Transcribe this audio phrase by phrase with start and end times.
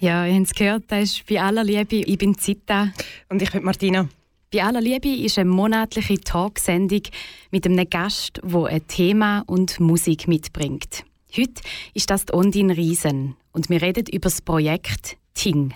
[0.00, 1.96] Ja, ihr habt es gehört, das ist «Bei aller Liebe».
[1.96, 2.90] Ich bin Zita.
[3.28, 4.08] Und ich bin Martina.
[4.50, 7.02] «Bei aller Liebe» ist eine monatliche Talksendung
[7.50, 11.04] mit einem Gast, der ein Thema und Musik mitbringt.
[11.36, 11.60] Heute
[11.92, 15.74] ist das die Ondine Riesen und wir reden über das Projekt «Ting».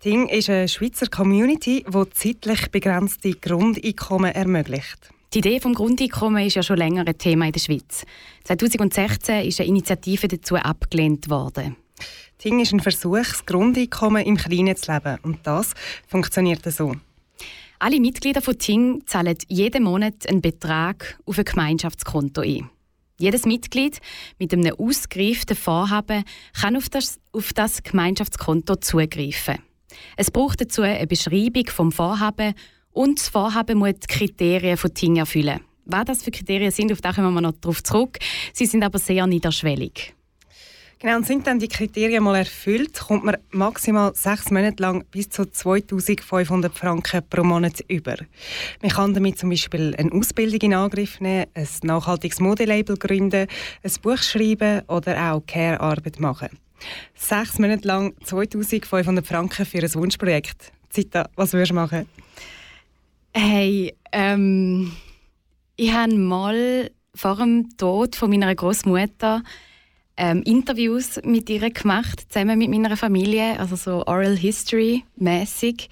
[0.00, 5.10] Ting ist eine Schweizer Community, die zeitlich begrenzte Grundeinkommen ermöglicht.
[5.34, 8.06] Die Idee vom Grundeinkommen ist ja schon länger ein Thema in der Schweiz.
[8.44, 11.76] 2016 ist eine Initiative dazu abgelehnt worden.
[12.38, 15.18] Ting ist ein Versuch, das Grundeinkommen im Kleinen zu leben.
[15.22, 15.74] Und das
[16.06, 16.94] funktioniert so.
[17.80, 22.70] Alle Mitglieder von Ting zahlen jeden Monat einen Betrag auf ein Gemeinschaftskonto ein.
[23.18, 23.98] Jedes Mitglied
[24.38, 26.24] mit einem ausgereiften Vorhaben
[26.60, 29.58] kann auf das, auf das Gemeinschaftskonto zugreifen.
[30.16, 32.54] Es braucht dazu eine Beschreibung vom Vorhaben
[32.92, 35.60] und das Vorhaben muss die Kriterien von Ting erfüllen.
[35.86, 38.18] Was das für Kriterien sind, auf das kommen wir noch darauf zurück.
[38.52, 40.14] Sie sind aber sehr niederschwellig.
[41.00, 45.28] Genau, und sind dann die Kriterien mal erfüllt, kommt man maximal sechs Monate lang bis
[45.28, 48.16] zu 2500 Franken pro Monat über.
[48.82, 53.46] Man kann damit zum Beispiel eine Ausbildung in Angriff nehmen, ein nachhaltiges Modelabel gründen,
[53.84, 56.48] ein Buch schreiben oder auch Care-Arbeit machen.
[57.14, 60.72] Sechs Monate lang 2500 Franken für ein Wunschprojekt.
[60.90, 62.08] Zita, was würdest du machen?
[63.32, 64.90] Hey, ähm,
[65.76, 69.44] ich habe mal vor dem Tod von meiner Großmutter
[70.18, 75.88] ähm, Interviews mit ihr gemacht, zusammen mit meiner Familie, also so Oral History mäßig.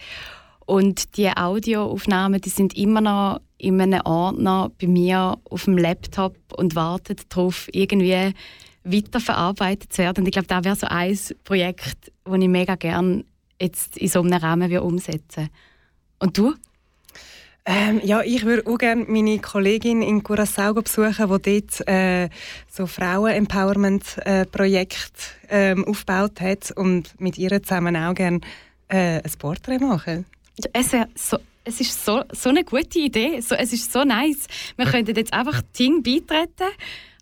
[0.66, 6.36] Und die Audioaufnahmen, die sind immer noch in einem Ordner bei mir auf dem Laptop
[6.56, 8.34] und warten darauf, irgendwie
[8.84, 10.20] weiterverarbeitet zu werden.
[10.20, 13.24] Und ich glaube, das wäre so ein Projekt, das ich mega gerne
[13.60, 15.48] jetzt in so einem Rahmen umsetzen
[16.18, 16.54] Und du?
[17.68, 22.28] Ähm, ja, ich würde auch gerne meine Kollegin in Curaçao besuchen, die dort äh,
[22.70, 28.38] so Frauen-Empowerment-Projekt äh, ähm, aufgebaut hat und mit ihr zusammen auch gerne
[28.86, 30.26] äh, ein Porträt machen.
[30.72, 33.40] Es, so, es ist so, so eine gute Idee.
[33.40, 34.46] So, es ist so nice.
[34.76, 36.70] Wir könnten jetzt einfach Ting beitreten,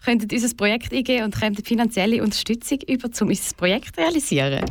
[0.05, 4.67] könnten unser Projekt eingeben und könnten finanzielle Unterstützung über, um unser Projekt zu realisieren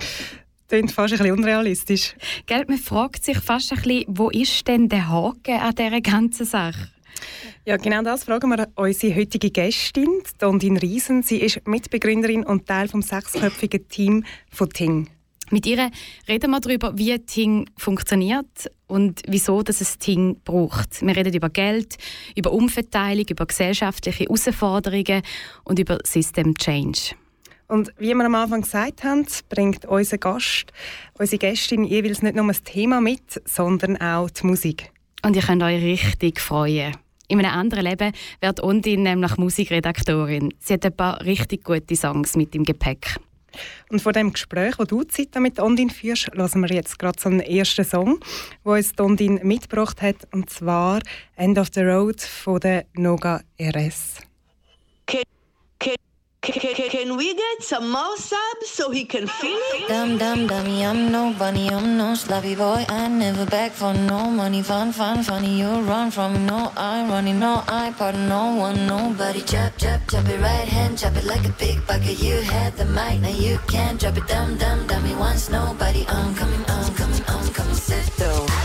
[0.74, 2.16] klingt fast ein bisschen unrealistisch.
[2.48, 6.48] Gell, man fragt sich fast ein bisschen, wo ist denn der Haken an dieser ganzen
[6.48, 6.90] Sache?
[7.64, 11.22] Ja, genau das fragen wir unsere heutige Gästin, Dondin Riesen.
[11.22, 15.10] Sie ist Mitbegründerin und Teil des sechsköpfigen Teams von Ting.
[15.52, 15.92] Mit ihr
[16.28, 21.04] reden wir darüber, wie Ting funktioniert und wieso dass es Ting braucht.
[21.04, 21.98] Wir reden über Geld,
[22.36, 25.22] über Umverteilung, über gesellschaftliche Herausforderungen
[25.66, 27.14] und über System Change.
[27.68, 30.72] Und wie wir am Anfang gesagt haben, bringt unser Gast,
[31.18, 34.92] unsere Gästin jeweils nicht nur das Thema mit, sondern auch die Musik.
[35.26, 36.96] Und ihr könnt euch richtig freuen.
[37.30, 40.54] In einem anderen Leben wird Ondine nämlich Musikredaktorin.
[40.60, 43.16] Sie hat ein paar richtig gute Songs mit im Gepäck.
[43.90, 47.30] Und von dem Gespräch, das du Zeit mit Ondine führst, hören wir jetzt gerade so
[47.30, 48.20] einen ersten Song,
[48.66, 51.00] den uns Ondine mitgebracht hat, und zwar
[51.36, 54.22] «End of the Road» von der Noga RS.
[56.44, 59.88] Can, can, can we get some more subs so he can feel it?
[59.88, 62.86] Dum dum dummy, I'm no bunny, I'm no sloppy boy.
[62.90, 64.62] I never beg for no money.
[64.62, 66.40] Fun, fun, funny, you run from me.
[66.40, 69.40] No, running, no, I pardon no one, nobody.
[69.42, 72.22] Chop, chop, chop it right hand, chop it like a big bucket.
[72.22, 74.28] You had the mic, now you can't drop it.
[74.28, 76.06] Dum dum dummy, once nobody.
[76.10, 78.63] I'm coming, I'm coming, I'm coming, sit though.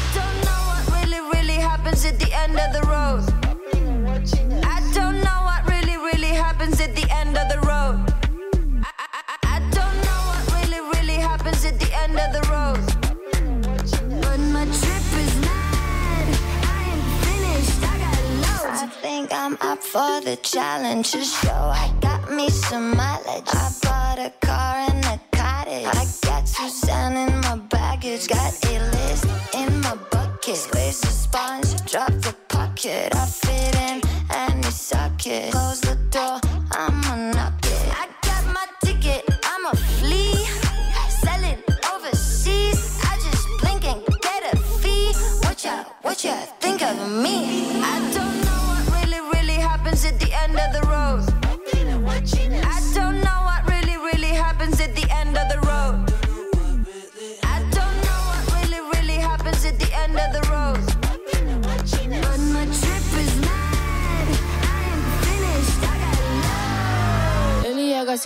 [19.92, 21.12] For the challenge.
[21.12, 23.48] To show I got me some mileage.
[23.48, 25.86] I bought a car and a cottage.
[25.86, 28.28] I got Suzanne in my baggage.
[28.28, 29.24] Got a list
[29.54, 30.56] in my bucket.
[30.56, 33.14] Squeeze the sponge, drop the pocket.
[33.14, 35.52] I fit in any socket.
[35.52, 36.40] Close the door,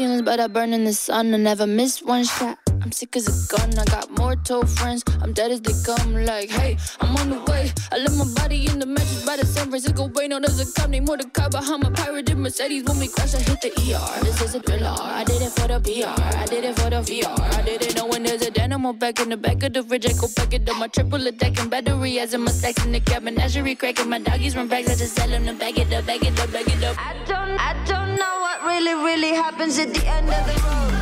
[0.03, 1.33] ceilings, but I burn in the sun.
[1.35, 2.59] I never miss one shot.
[2.83, 3.79] I'm sick as a gun.
[3.79, 5.05] I got more toe friends.
[5.23, 6.15] I'm dead as they come.
[6.15, 7.71] Like, hey, I'm on the way.
[7.93, 10.27] I left my body in the mattress by the San Francisco Bay.
[10.27, 12.83] No, there's a cop named Mordecai behind my pirated Mercedes.
[12.85, 14.25] When we crash, I hit the ER.
[14.25, 14.97] This is a thriller.
[14.99, 16.21] I did it for the PR.
[16.43, 17.41] I did it for the VR.
[17.59, 20.07] I did it knowing there's a dynamo back in the back of the fridge.
[20.07, 22.91] I go back it up my triple attack and battery as in my stacks in
[22.91, 23.35] the cabin.
[23.37, 26.25] Menagerie cracking my doggies run bags, I just sell them to bag it up, bag
[26.25, 26.97] it up, bag it up.
[26.99, 31.02] I don't, I don't know really, really happens at the end of the road.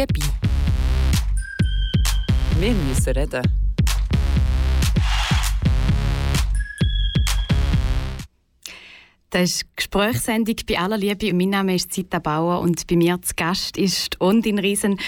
[0.00, 0.26] Aller Liebe.
[2.58, 3.63] Wir
[9.34, 11.34] Das ist Gesprächssendung bei aller Liebe.
[11.34, 15.00] Mein Name ist Zita Bauer und bei mir zu Gast ist Ondin Riesen.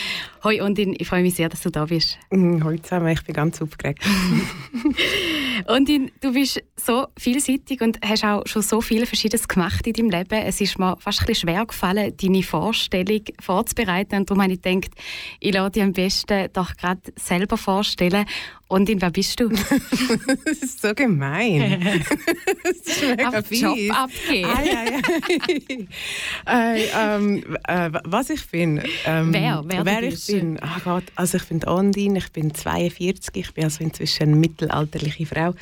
[0.43, 2.19] Hoi Ondin, ich freue mich sehr, dass du da bist.
[2.31, 4.05] Mm, Hallo zusammen, ich bin ganz aufgeregt.
[5.69, 10.11] Ondin, du bist so vielseitig und hast auch schon so viel Verschiedenes gemacht in deinem
[10.11, 10.43] Leben.
[10.43, 14.17] Es ist mir fast ein bisschen schwer gefallen, deine Vorstellung vorzubereiten.
[14.17, 14.91] Und darum habe ich gedacht,
[15.39, 18.27] ich lasse dich am besten doch gerade selber vorstellen.
[18.69, 19.49] Ondin, wer bist du?
[20.45, 21.81] das ist so gemein.
[22.65, 23.53] das ist mega Auf.
[23.53, 24.51] Job abgeben.
[24.51, 26.75] Ah, ja, ja.
[26.75, 28.83] äh, ähm, äh, was ich bin.
[29.05, 29.63] Ähm, Wer?
[29.67, 30.27] Wer wer ich bist?
[30.29, 30.59] bin.
[30.61, 35.27] Ah Gott, also ich bin Ondine, ich bin 42, ich bin also inzwischen eine mittelalterliche
[35.27, 35.55] Frau.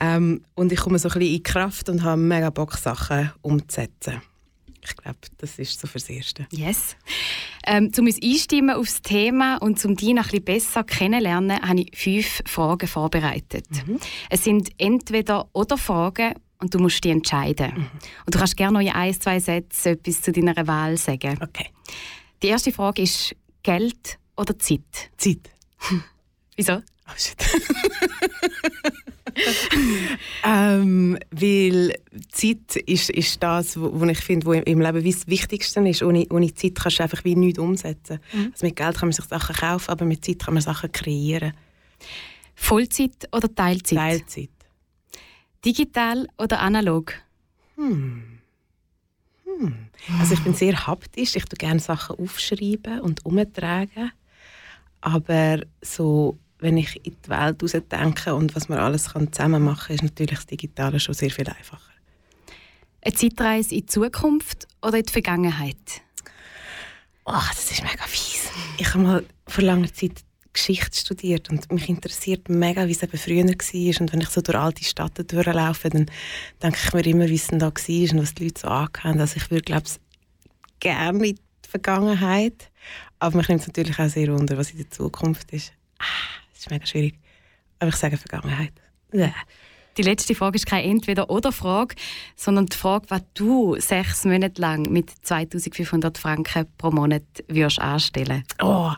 [0.00, 4.20] Ähm, und ich komme so ein bisschen in Kraft und habe mega Bock, Sachen umzusetzen.
[4.84, 6.46] Ich glaube, das ist so fürs Erste.
[6.50, 6.96] Yes.
[7.64, 11.80] Ähm, um uns einstimmen aufs Thema und um dich noch ein bisschen besser kennenlernen, habe
[11.80, 13.66] ich fünf Fragen vorbereitet.
[14.28, 17.90] Es sind entweder oder Fragen und du musst dich entscheiden.
[18.26, 21.38] Und du kannst gerne noch in ein, zwei Sätzen etwas zu deiner Wahl sagen.
[21.40, 21.68] Okay.
[22.42, 25.10] Die erste Frage ist Geld oder Zeit?
[25.16, 25.50] Zeit.
[26.56, 26.74] Wieso?
[27.06, 27.36] Oh shit.
[30.44, 31.94] ähm, weil
[32.30, 36.02] Zeit ist, ist das, wo ich finde, wo im Leben wie das Wichtigste ist.
[36.02, 38.20] Ohne, ohne Zeit kannst du einfach wie nichts umsetzen.
[38.52, 41.52] Also mit Geld kann man sich Sachen kaufen, aber mit Zeit kann man Sachen kreieren.
[42.54, 43.98] Vollzeit oder Teilzeit?
[43.98, 44.50] Teilzeit.
[45.64, 47.14] Digital oder analog?
[50.20, 51.36] Also ich bin sehr haptisch.
[51.36, 54.12] Ich tue gerne Sachen aufschreiben und umtragen.
[55.00, 59.88] Aber so, wenn ich in die Welt denke und was man alles kann zusammen machen
[59.88, 61.90] kann, ist natürlich das Digitale schon sehr viel einfacher.
[63.04, 66.02] Eine Zeitreise in die Zukunft oder in die Vergangenheit?
[67.24, 68.48] Oh, das ist mega fies.
[68.78, 73.16] Ich habe mal vor langer Zeit Geschichte studiert und mich interessiert mega, wie es eben
[73.16, 74.00] früher war.
[74.00, 76.10] Und wenn ich so durch alte Städte durchlaufe, dann
[76.62, 79.20] denke ich mir immer, wie es denn da war und was die Leute so angehauen.
[79.20, 79.98] Also ich würde, glaube ich,
[80.80, 82.70] gerne in die Vergangenheit.
[83.18, 85.72] Aber mich nimmt es natürlich auch sehr wunder, was in der Zukunft ist.
[85.98, 87.18] Ah, ist mega schwierig.
[87.78, 88.72] Aber ich sage Vergangenheit.
[89.12, 89.32] Ja.
[89.98, 91.96] Die letzte Frage ist keine Entweder-Oder-Frage,
[92.34, 98.44] sondern die Frage, was du sechs Monate lang mit 2500 Franken pro Monat würdest anstellen
[98.62, 98.92] Oh,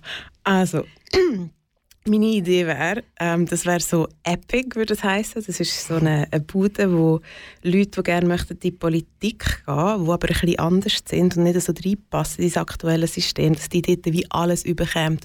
[0.44, 0.84] also
[2.06, 5.42] meine Idee wäre, ähm, das wäre so Epic, würde das heißen.
[5.46, 7.20] Das ist so eine, eine Bude, wo
[7.62, 11.44] Leute, die gerne möchten, in die Politik gehen, die aber ein bisschen anders sind und
[11.44, 15.18] nicht so reinpassen in das aktuelle System, dass die dort wie alles überkämen,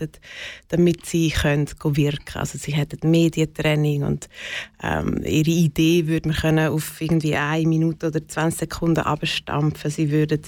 [0.70, 4.30] damit sie können wirken Also sie hätten Medientraining und
[4.82, 9.92] ähm, ihre Idee würde man können auf irgendwie eine Minute oder 20 Sekunden abstampfen.
[9.92, 10.44] Sie würden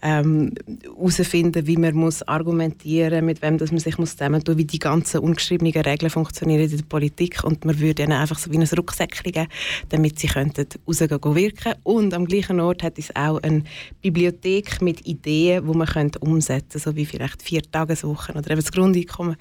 [0.00, 0.54] ähm,
[0.96, 5.20] herausfinden, wie man muss argumentieren, mit wem dass man sich muss zusammentun, wie die ganzen
[5.20, 9.32] ungeschriebenen Regeln funktionieren in der Politik und man würde ihnen einfach so wie ein Rucksäckchen
[9.32, 9.48] geben,
[9.88, 11.74] damit sie könnten rausgehen gehen wirken.
[11.82, 13.62] Und am gleichen Ort hat es auch eine
[14.02, 18.60] Bibliothek mit Ideen, die man könnte umsetzen könnte, so wie vielleicht vier Tageswochen oder eben
[18.60, 19.36] das Grundeinkommen,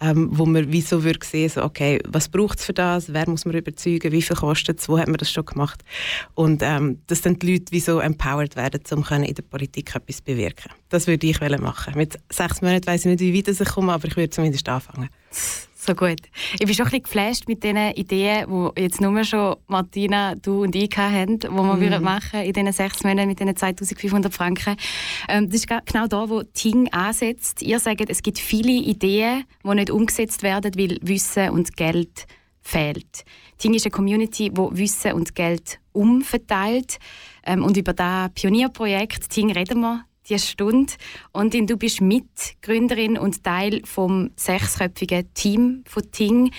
[0.00, 3.28] ähm, wo man wie so würde sehen, so, okay, was braucht es für das, wer
[3.28, 5.82] muss man überzeugen, wie viel kostet es, wo hat man das schon gemacht
[6.34, 10.20] und ähm, dass dann die Leute wie so empowered werden, um in der Politik etwas
[10.20, 10.70] bewirken.
[10.88, 11.94] Das würde ich machen.
[11.96, 15.08] Mit sechs Monaten weiß ich nicht, wie weit ich komme, aber ich würde zumindest anfangen.
[15.86, 16.16] So gut.
[16.54, 20.62] Ich bin schon ein bisschen geflasht mit den Ideen, die jetzt nur schon Martina, du
[20.62, 24.76] und ich haben, die wir würden machen in diesen sechs Monaten mit diesen 2500 Franken.
[25.28, 27.60] Ähm, das ist genau da, wo Ting ansetzt.
[27.60, 32.26] Ihr sagt, es gibt viele Ideen, die nicht umgesetzt werden, weil Wissen und Geld
[32.62, 33.24] fehlt.
[33.58, 36.96] Ting ist eine Community, wo Wissen und Geld umverteilt.
[37.44, 40.92] Ähm, und über das Pionierprojekt Ting reden wir diese Stunde.
[41.32, 46.52] Und du bist Mitgründerin und Teil vom sechsköpfigen Team von Ting.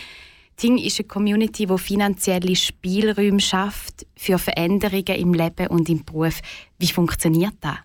[0.57, 6.39] Ting ist eine Community, die finanzielle Spielräume schafft für Veränderungen im Leben und im Beruf.
[6.79, 7.77] Wie funktioniert das?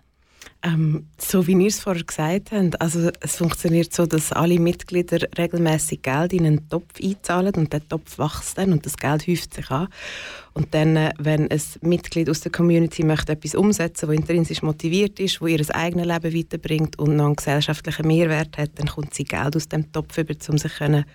[0.63, 5.27] Ähm, so wie ihr es vorher gesagt habt, also es funktioniert so, dass alle Mitglieder
[5.35, 9.55] regelmäßig Geld in einen Topf einzahlen und der Topf wächst dann und das Geld häuft
[9.55, 9.87] sich an.
[10.53, 15.19] Und dann, äh, wenn ein Mitglied aus der Community möchte etwas umsetzen, wo intrinsisch motiviert
[15.19, 19.23] ist, wo ihr eigenes Leben weiterbringt und noch einen gesellschaftlichen Mehrwert hat, dann kommt sie
[19.23, 21.05] Geld aus dem Topf über, um sich können,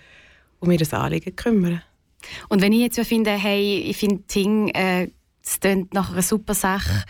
[0.59, 1.81] um ihr Anliegen zu kümmern.
[2.49, 5.09] Und wenn ich jetzt finde, hey, ich finde Ting, äh,
[5.41, 7.05] es klingt nach einer super Sache,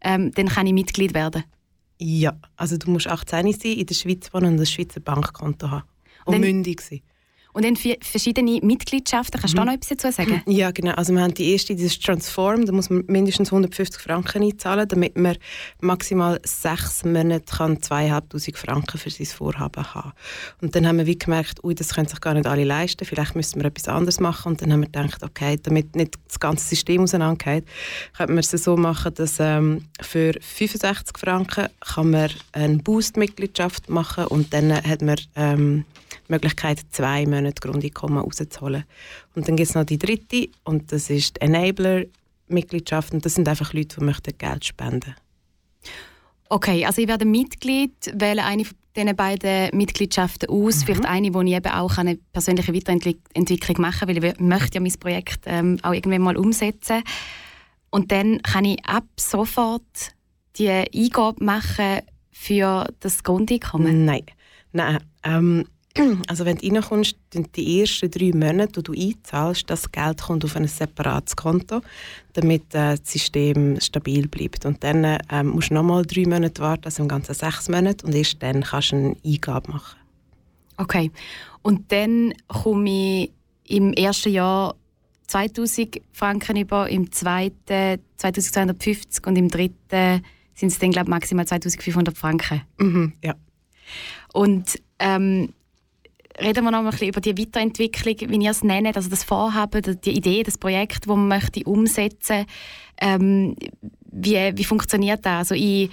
[0.00, 1.42] ähm, dann kann ich Mitglied werden?
[2.04, 5.84] Ja, also du musst 18 sein, in der Schweiz wohnen und ein Schweizer Bankkonto haben.
[6.24, 7.00] Und, und mündig sein.
[7.52, 9.38] Und dann verschiedene Mitgliedschaften.
[9.40, 9.66] Kannst du mhm.
[9.66, 10.42] da noch etwas dazu sagen?
[10.52, 10.92] Ja, genau.
[10.92, 15.16] Also wir haben die erste, dieses Transform, da muss man mindestens 150 Franken einzahlen, damit
[15.16, 15.36] man
[15.80, 20.12] maximal sechs Monate kann 2'500 Franken für sein Vorhaben haben
[20.60, 23.36] Und dann haben wir wie gemerkt, ui, das können sich gar nicht alle leisten, vielleicht
[23.36, 24.52] müssen wir etwas anderes machen.
[24.52, 27.64] Und dann haben wir gedacht, okay, damit nicht das ganze System auseinandergeht,
[28.16, 34.26] könnte man es so machen, dass ähm, für 65 Franken kann man eine Boost-Mitgliedschaft machen
[34.26, 35.84] und dann hat man ähm,
[36.32, 38.84] die Möglichkeit, zwei Monate Grundeinkommen rauszuholen.
[39.34, 43.48] Und dann gibt es noch die dritte und das ist die Enabler-Mitgliedschaft und das sind
[43.48, 45.14] einfach Leute, die möchten Geld spenden
[46.48, 50.84] Okay, also ich werde Mitglied, wähle eine von diesen beiden Mitgliedschaften aus, mhm.
[50.84, 54.80] vielleicht eine, wo ich eben auch eine persönliche Weiterentwicklung machen kann, weil ich möchte ja
[54.80, 57.02] mein Projekt ähm, auch irgendwann mal umsetzen.
[57.90, 60.14] Und dann kann ich ab sofort
[60.56, 64.04] die Eingabe machen für das Grundeinkommen?
[64.04, 64.26] Nein,
[64.72, 64.98] nein.
[65.24, 65.64] Ähm,
[66.28, 67.16] also wenn du reinkommst,
[67.56, 71.82] die ersten drei Monate, die du einzahlst, das Geld kommt auf ein separates Konto,
[72.32, 74.64] damit äh, das System stabil bleibt.
[74.64, 78.14] Und dann ähm, musst du nochmal drei Monate warten, also im ganzen sechs Monate, und
[78.14, 79.98] erst dann kannst du eine Eingabe machen.
[80.78, 81.10] Okay.
[81.62, 83.32] Und dann komme ich
[83.68, 84.74] im ersten Jahr
[85.26, 90.22] 2000 Franken über, im zweiten 2250 und im dritten
[90.54, 92.62] sind es dann, glaube maximal 2500 Franken.
[92.78, 93.34] Mhm, ja.
[94.32, 95.54] Und ähm,
[96.40, 100.00] reden wir noch ein bisschen über die Weiterentwicklung, wie ihr es nennt, also das Vorhaben,
[100.04, 102.46] die Idee, das Projekt, das man möchte umsetzen
[103.02, 103.56] ähm,
[104.10, 105.50] wie, wie funktioniert das?
[105.50, 105.90] Also ich,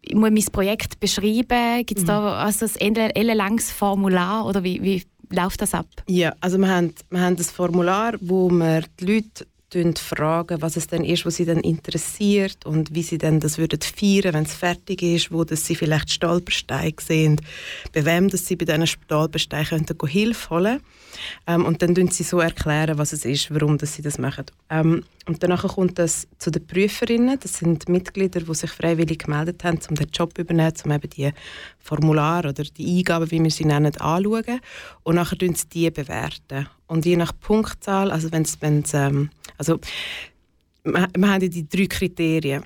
[0.00, 1.84] ich muss mein Projekt beschreiben.
[1.84, 2.08] Gibt es mhm.
[2.08, 5.86] da also ein ellenlanges Formular oder wie, wie läuft das ab?
[6.06, 9.46] Ja, also wir haben, wir haben das Formular, wo wir die Leute
[9.98, 13.80] fragen, was es denn ist, was sie dann interessiert und wie sie dann das würden
[13.80, 17.40] feiern, wenn es fertig ist, wo dass sie vielleicht Stolpersteine sehen,
[17.92, 20.80] bei wem dass sie bei diesen Stolpersteinen könnten Hilfe holen
[21.46, 24.46] ähm, und dann erklären sie so erklären, was es ist, warum dass sie das machen.
[24.70, 27.38] Ähm, und danach kommt das zu den Prüferinnen.
[27.40, 31.10] Das sind Mitglieder, die sich freiwillig gemeldet haben, um den Job zu übernehmen, um eben
[31.10, 31.30] die
[31.78, 34.60] Formulare oder die Eingaben, wie wir sie nennen, anzuschauen.
[35.02, 36.68] Und nachher bewerten sie die bewerten.
[36.86, 39.78] Und je nach Punktzahl, also wenn es, also
[40.84, 42.64] wir, wir haben ja die drei Kriterien.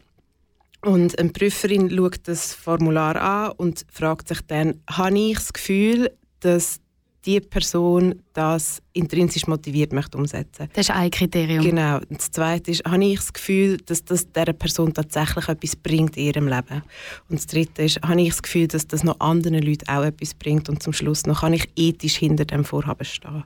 [0.82, 6.10] Und eine Prüferin schaut das Formular an und fragt sich dann, habe ich das Gefühl,
[6.40, 6.80] dass
[7.26, 10.68] die Person das intrinsisch motiviert möchte umsetzen.
[10.72, 11.64] Das ist ein Kriterium.
[11.64, 11.96] Genau.
[11.96, 16.16] Und das Zweite ist, habe ich das Gefühl, dass das dieser Person tatsächlich etwas bringt
[16.16, 16.82] in ihrem Leben.
[17.28, 20.32] Und das Dritte ist, habe ich das Gefühl, dass das noch anderen Leuten auch etwas
[20.34, 20.68] bringt.
[20.68, 23.44] Und zum Schluss noch, kann ich ethisch hinter dem Vorhaben stehen.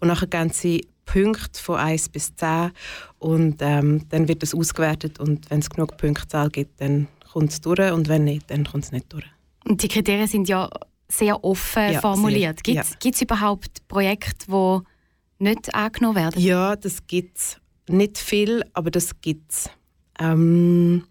[0.00, 2.70] Und nachher gehen sie Punkte von 1 bis 10
[3.18, 7.60] und ähm, dann wird das ausgewertet und wenn es genug Punktzahl gibt, dann kommt es
[7.60, 9.24] durch und wenn nicht, dann kommt es nicht durch.
[9.64, 10.70] Und die Kriterien sind ja
[11.08, 12.62] sehr offen ja, formuliert.
[12.62, 13.22] Gibt es ja.
[13.22, 16.40] überhaupt Projekte, die nicht angenommen werden?
[16.40, 17.56] Ja, das gibt es.
[17.88, 19.70] Nicht viel, aber das gibt es.
[20.18, 21.04] Ähm,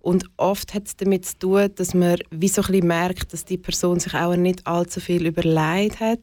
[0.00, 3.58] und oft hat es damit zu tun, dass man wie so ein merkt, dass die
[3.58, 6.20] Person sich auch nicht allzu viel überlegt hat.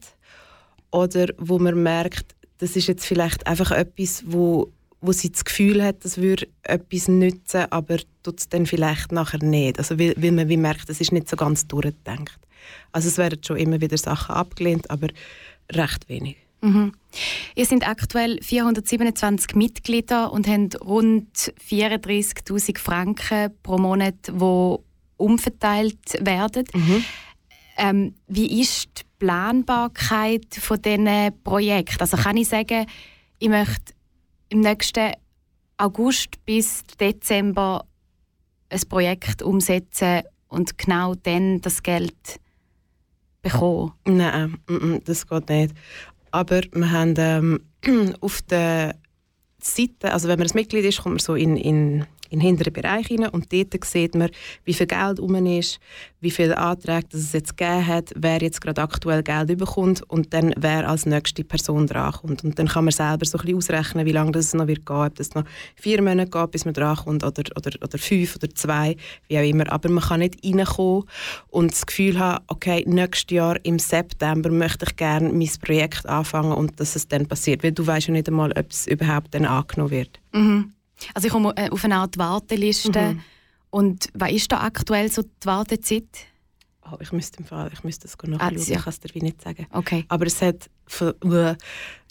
[0.90, 5.82] Oder wo man merkt, das ist jetzt vielleicht einfach etwas, wo, wo sie das Gefühl
[5.82, 9.78] hat, das würde etwas nützen, aber tut es dann vielleicht nachher nicht.
[9.78, 12.38] Also weil, weil man wie merkt, das ist nicht so ganz durchgedacht.
[12.92, 15.08] Also es werden schon immer wieder Sachen abgelehnt, aber
[15.72, 16.36] recht wenig.
[16.60, 16.92] Mhm.
[17.54, 24.76] Ihr seid aktuell 427 Mitglieder und habt rund 34.000 Franken pro Monat, die
[25.16, 26.64] umverteilt werden.
[26.74, 27.04] Mhm.
[27.76, 31.08] Ähm, wie ist die Planbarkeit von diesen
[31.42, 32.00] Projekten?
[32.00, 32.86] Also kann ich sagen,
[33.38, 33.92] ich möchte
[34.48, 35.12] im nächsten
[35.76, 37.84] August bis Dezember
[38.70, 42.40] ein Projekt umsetzen und genau dann das Geld
[43.42, 43.92] bekommen?
[44.06, 44.58] Nein,
[45.04, 45.74] das geht nicht.
[46.30, 48.96] Aber wir haben ähm, auf der
[49.60, 52.72] Seite, also wenn man ein Mitglied ist, kommt man so in, in in den hinteren
[52.72, 54.30] Bereich hinein und dort sieht man,
[54.64, 55.78] wie viel Geld um ist,
[56.20, 60.52] wie viele Anträge es jetzt gegeben hat, wer jetzt gerade aktuell Geld bekommt und dann
[60.56, 62.44] wer als nächste Person drankommt.
[62.44, 64.96] Und dann kann man selber so ein bisschen ausrechnen, wie lange das noch wird gehen,
[64.96, 65.44] ob das noch
[65.76, 68.96] vier Monate geht, bis man drankommt oder, oder, oder fünf oder zwei,
[69.28, 69.70] wie auch immer.
[69.70, 71.04] Aber man kann nicht reinkommen
[71.48, 76.52] und das Gefühl haben, okay, nächstes Jahr im September möchte ich gerne mein Projekt anfangen
[76.52, 77.62] und dass es dann passiert.
[77.62, 80.20] Weil du weißt ja nicht einmal, ob es überhaupt dann angenommen wird.
[80.32, 80.72] Mhm.
[81.14, 83.14] Also ich komme äh, auf eine Art Warteliste.
[83.14, 83.20] Mhm.
[83.70, 86.08] Und was ist da aktuell so die Wartezeit?
[86.90, 88.76] Oh, ich müsste im Fall, ich müsste das nachschauen, ah, ja.
[88.76, 89.66] ich kann es dir nicht sagen.
[89.72, 90.06] Okay.
[90.08, 90.70] Aber es hat,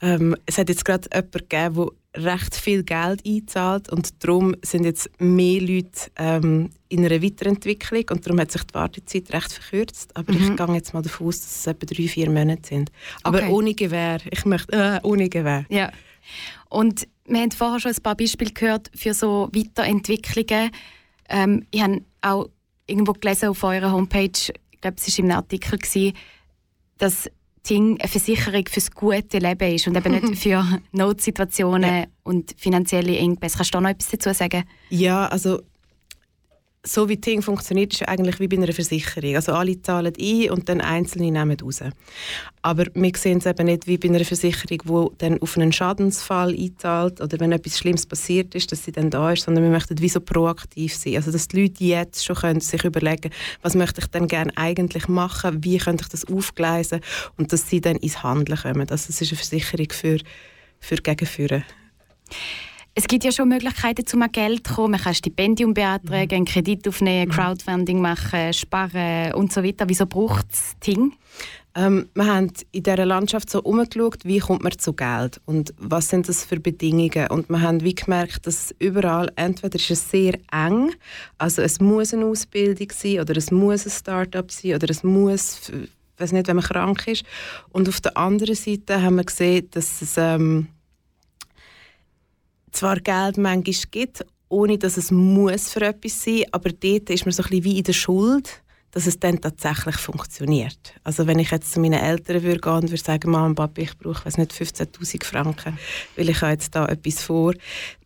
[0.01, 4.83] ähm, es hat jetzt gerade jemanden gegeben, der recht viel Geld einzahlt und darum sind
[4.83, 10.15] jetzt mehr Leute ähm, in einer Weiterentwicklung und darum hat sich die Wartezeit recht verkürzt.
[10.15, 10.41] Aber mhm.
[10.41, 12.91] ich gehe jetzt mal davon aus, dass es etwa drei, vier Monate sind.
[13.23, 13.51] Aber okay.
[13.51, 14.19] ohne Gewehr.
[14.29, 15.65] Ich möchte, äh, ohne Gewehr.
[15.69, 15.91] Ja.
[16.69, 20.71] Und wir haben vorher schon ein paar Beispiele gehört für so Weiterentwicklungen.
[21.29, 22.49] Ähm, ich habe auch
[22.87, 24.31] irgendwo gelesen auf eurer Homepage,
[24.71, 26.13] ich glaube, es war im Artikel, gewesen,
[26.97, 27.29] dass
[27.63, 32.05] Ting eine Versicherung fürs gute Leben ist und eben nicht für Notsituationen ja.
[32.23, 33.57] und finanzielle Engpässe.
[33.57, 34.63] Kannst du da noch etwas dazu sagen?
[34.89, 35.61] Ja, also
[36.87, 39.35] so wie Ting funktioniert, ist eigentlich wie bei einer Versicherung.
[39.35, 41.81] Also alle zahlen ein und dann Einzelne nehmen raus.
[42.61, 46.55] Aber wir sehen es eben nicht wie bei einer Versicherung, die dann auf einen Schadensfall
[46.55, 49.99] einzahlt oder wenn etwas Schlimmes passiert ist, dass sie dann da ist, sondern wir möchten
[49.99, 51.15] wie so proaktiv sein.
[51.15, 55.07] Also dass die Leute jetzt schon können sich überlegen was möchte ich denn gerne eigentlich
[55.07, 57.01] machen, wie könnte ich das aufgleisen
[57.37, 58.89] und dass sie dann ins Handeln kommen.
[58.89, 60.17] Also es ist eine Versicherung für,
[60.79, 61.63] für Gegenführen.
[62.99, 64.93] Es gibt ja schon Möglichkeiten, um an Geld zu kommen.
[64.93, 67.31] Man kann ein Stipendium beantragen, einen Kredit aufnehmen, mhm.
[67.31, 69.87] Crowdfunding machen, sparen und so weiter.
[69.87, 71.13] Wieso braucht es Ting?
[71.75, 76.09] Ähm, wir haben in dieser Landschaft so umgeschaut, wie kommt man zu Geld und was
[76.09, 77.27] sind das für Bedingungen.
[77.29, 80.89] Und wir haben wie gemerkt, dass überall entweder ist es sehr eng,
[81.37, 85.69] also es muss eine Ausbildung sein oder es muss ein Start-up sein oder es muss,
[85.69, 87.25] ich weiß nicht, wenn man krank ist.
[87.69, 90.69] Und auf der anderen Seite haben wir gesehen, dass es ähm,
[92.71, 97.25] zwar Geld manchmal gibt, ohne dass es muss für etwas sein muss, aber dort ist
[97.25, 100.95] man so ein bisschen wie in der Schuld, dass es dann tatsächlich funktioniert.
[101.03, 103.81] Also wenn ich jetzt zu meinen Eltern würde gehen und würde sagen, Mama und Papa,
[103.81, 105.77] ich brauche nicht 15'000 Franken,
[106.15, 107.53] weil ich habe jetzt da etwas vor,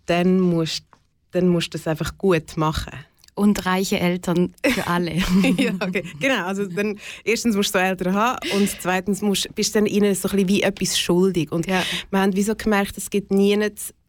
[0.08, 0.84] dann musst,
[1.32, 2.94] dann musst du das einfach gut machen.
[3.34, 5.14] Und reiche Eltern für alle.
[5.58, 6.04] ja, okay.
[6.20, 10.14] Genau, also dann, erstens musst du Eltern haben und zweitens musst, bist du dann ihnen
[10.14, 11.52] so ein bisschen wie etwas schuldig.
[11.52, 11.82] Und ja.
[12.10, 13.56] wir haben wieso gemerkt, es gibt nie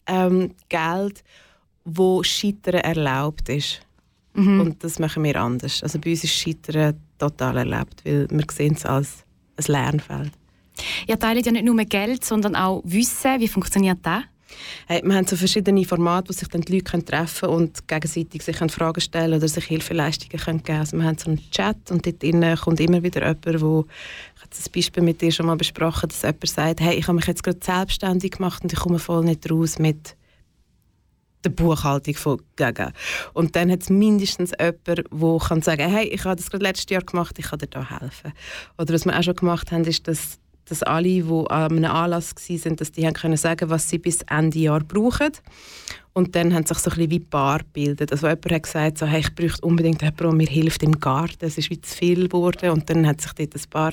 [0.07, 1.23] ähm, Geld,
[1.85, 3.81] wo Scheitern erlaubt ist.
[4.35, 4.61] Mhm.
[4.61, 5.83] Und das machen wir anders.
[5.83, 9.25] Also bei uns ist Scheitern total erlaubt, weil wir sehen es als
[9.57, 10.33] ein Lernfeld.
[11.07, 13.41] Ihr teilt ja nicht nur Geld, sondern auch Wissen.
[13.41, 14.23] Wie funktioniert das?
[14.87, 18.43] Hey, wir haben so verschiedene Formate, wo sich dann die Leute treffen können und gegenseitig
[18.43, 20.81] sich Fragen stellen oder sich Hilfeleistungen geben können.
[20.81, 23.87] Also wir haben so einen Chat und dort kommt immer wieder jemand, habe
[24.57, 27.43] das Beispiel mit dir schon mal besprochen, dass jemand sagt, hey, ich habe mich jetzt
[27.43, 30.17] gerade selbstständig gemacht und ich komme voll nicht raus mit
[31.45, 32.93] der Buchhaltung von Gaga.
[33.35, 36.91] Und dann hat es mindestens jemand, der kann sagen hey, ich habe das gerade letztes
[36.91, 38.33] Jahr gemacht, ich kann dir da helfen.
[38.79, 42.35] Oder was wir auch schon gemacht haben, ist, dass dass alle, die an einem Anlass
[42.37, 45.33] waren, dass die haben können sagen, was sie bis Ende Jahr brauchen.
[46.13, 48.13] Und dann haben sich so ein bisschen wie Paar gebildet.
[48.13, 51.45] Also jemand hat gesagt, so, hey, ich bräuchte unbedingt jemanden, der mir hilft im Garten.
[51.45, 52.71] Es ist wie zu viel geworden.
[52.71, 53.93] Und dann hat sich dort ein Paar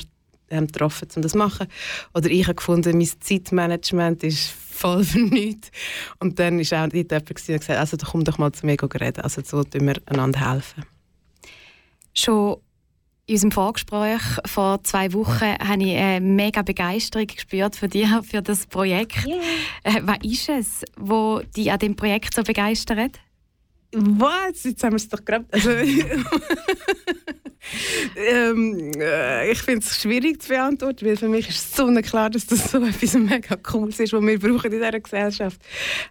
[0.50, 1.68] ähm, getroffen, um das zu machen.
[2.14, 5.72] Oder ich habe gefunden, mein Zeitmanagement ist voll für nichts.
[6.20, 9.22] Und dann ist auch dort jemand und gesagt, also komm doch mal zu mir reden.
[9.22, 10.86] Also so tun wir einander helfen.
[12.14, 12.58] Schon
[13.30, 18.42] in unserem Vorgespräch vor zwei Wochen habe ich eine mega Begeisterung gespürt für dich, für
[18.42, 19.24] das Projekt.
[19.26, 19.38] Yeah.
[19.84, 23.20] Äh, was ist es, was dich an dem Projekt so begeistert?
[23.92, 24.64] Was?
[24.64, 25.46] Jetzt haben wir es doch gerade.
[25.52, 25.70] Also,
[28.15, 32.48] ähm, äh, ich finde es schwierig zu beantworten, weil für mich ist so klar, dass
[32.48, 35.62] das so etwas mega Cooles ist, was wir brauchen in dieser Gesellschaft.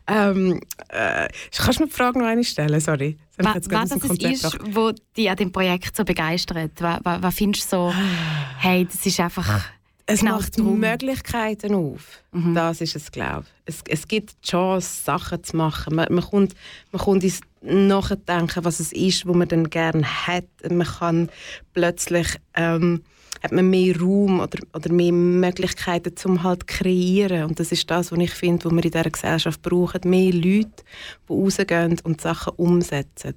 [0.06, 2.80] Ähm, äh, kannst du mir die Frage noch eine stellen?
[2.80, 3.16] Sorry.
[3.38, 6.70] Was, was das ist, was dich an dem Projekt so begeistert?
[6.80, 7.94] Was, was, was findest du so,
[8.58, 9.64] hey, das ist einfach
[10.08, 10.80] es genau macht drum.
[10.80, 12.22] Möglichkeiten auf.
[12.32, 12.54] Mhm.
[12.54, 13.74] Das ist es, glaube ich.
[13.74, 15.94] Es, es gibt die Chance, Sachen zu machen.
[15.94, 16.54] Man, man, kommt,
[16.92, 20.46] man kommt ins Nachdenken, was es ist, was man dann gerne hat.
[20.68, 21.28] Man kann
[21.74, 23.02] plötzlich ähm,
[23.42, 27.44] hat man mehr Raum oder, oder mehr Möglichkeiten zum halt kreieren.
[27.44, 30.00] Und das ist das, was ich finde, was wir in dieser Gesellschaft brauchen.
[30.04, 30.82] Mehr Leute,
[31.28, 33.36] die rausgehen und Sachen umsetzen.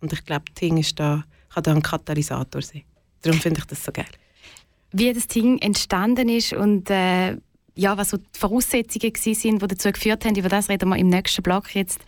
[0.00, 2.82] Und ich glaube, Ting ist da, kann da ein Katalysator sein.
[3.20, 4.06] Darum finde ich das so geil
[4.92, 7.36] wie das Ding entstanden ist und äh,
[7.74, 10.36] ja, was so die Voraussetzungen waren, die dazu geführt haben.
[10.36, 11.74] Über das reden wir im nächsten Block.
[11.74, 12.00] Jetzt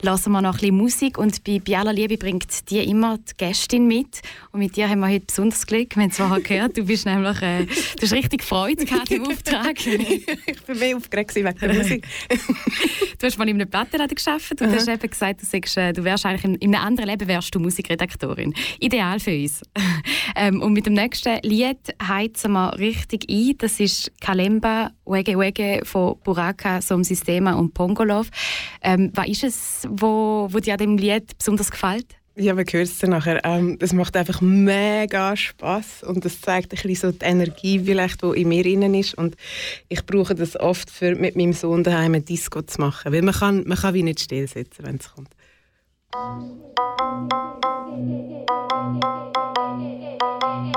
[0.00, 1.18] lassen wir noch ein bisschen Musik.
[1.18, 4.22] Und bei Biala Liebe bringt die immer die Gästin mit.
[4.50, 5.94] Und mit dir haben wir heute besonders Glück.
[5.94, 9.26] Wir haben es vorher gehört, du bist nämlich äh, du hast richtig Freude gehabt im
[9.26, 9.86] Auftrag.
[9.86, 12.06] ich war mehr aufgeregt wegen der Musik.
[13.18, 16.02] du hast mal in einem Plattenladen gearbeitet und hast eben gesagt, du, sagst, äh, du
[16.02, 18.54] wärst eigentlich in, in einem anderen Leben wärst du Musikredaktorin.
[18.80, 19.62] Ideal für uns.
[20.36, 23.54] ähm, und mit dem nächsten Lied heizen wir richtig ein.
[23.58, 28.28] Das ist Kalemba Wege Wege von Buraka, Som Sistema und Pongolov.
[28.82, 32.06] Ähm, was ist es, wo, wo dir an dem Lied besonders gefällt?
[32.34, 33.44] Ja, wir hören es dann nachher.
[33.44, 38.22] Ähm, es macht einfach mega Spaß und das zeigt ein bisschen so die Energie, vielleicht,
[38.22, 39.12] die in mir innen ist.
[39.14, 39.36] Und
[39.88, 43.34] ich brauche das oft, für mit meinem Sohn daheim eine Disco zu machen, weil man
[43.34, 45.28] kann, man kann wie nicht stillsitzen, wenn es kommt.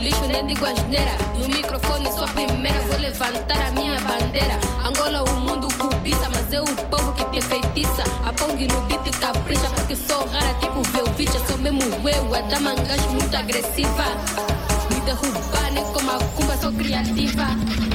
[0.05, 1.17] lixo, nem digo asneira.
[1.39, 4.59] No microfone sou a primeira, vou levantar a minha bandeira.
[4.85, 8.03] Angola, o mundo cobiça, mas eu o povo que te feitiça.
[8.23, 11.39] A Pong no beat capricha, porque sou rara, tipo Velvicha.
[11.47, 12.75] Sou mesmo eu, a dama
[13.11, 14.05] muito agressiva.
[14.91, 17.94] Me derrubar, nem como a cumba, sou criativa.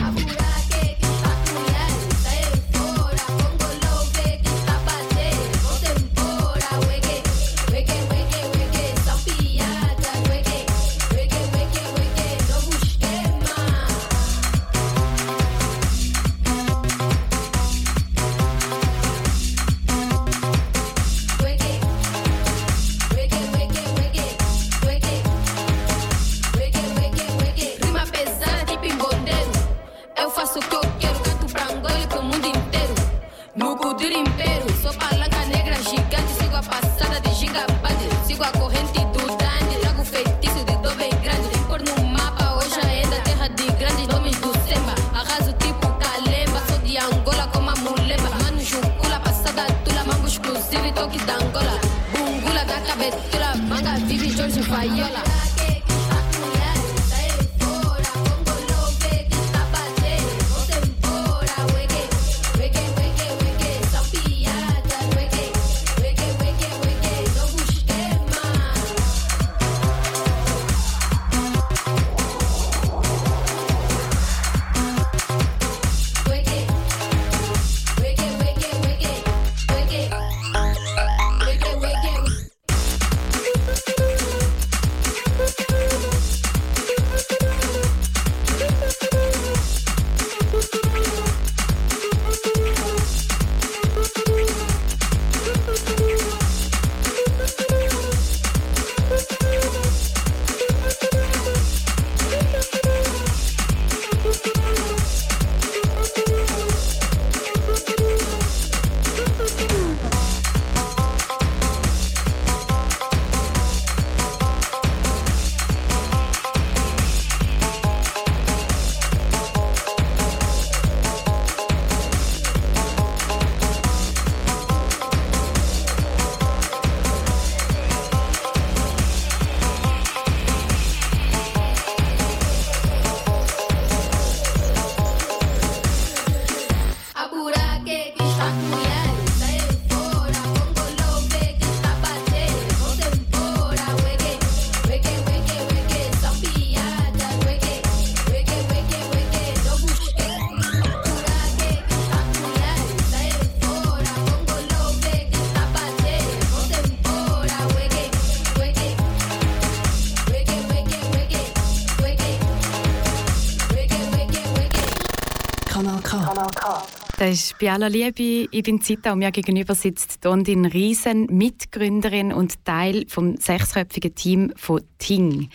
[167.20, 172.32] Das ist bei aller Liebe, ich bin Zita und mir gegenüber sitzt Dondin Riesen, Mitgründerin
[172.32, 175.50] und Teil vom sechsköpfigen Team von Ting.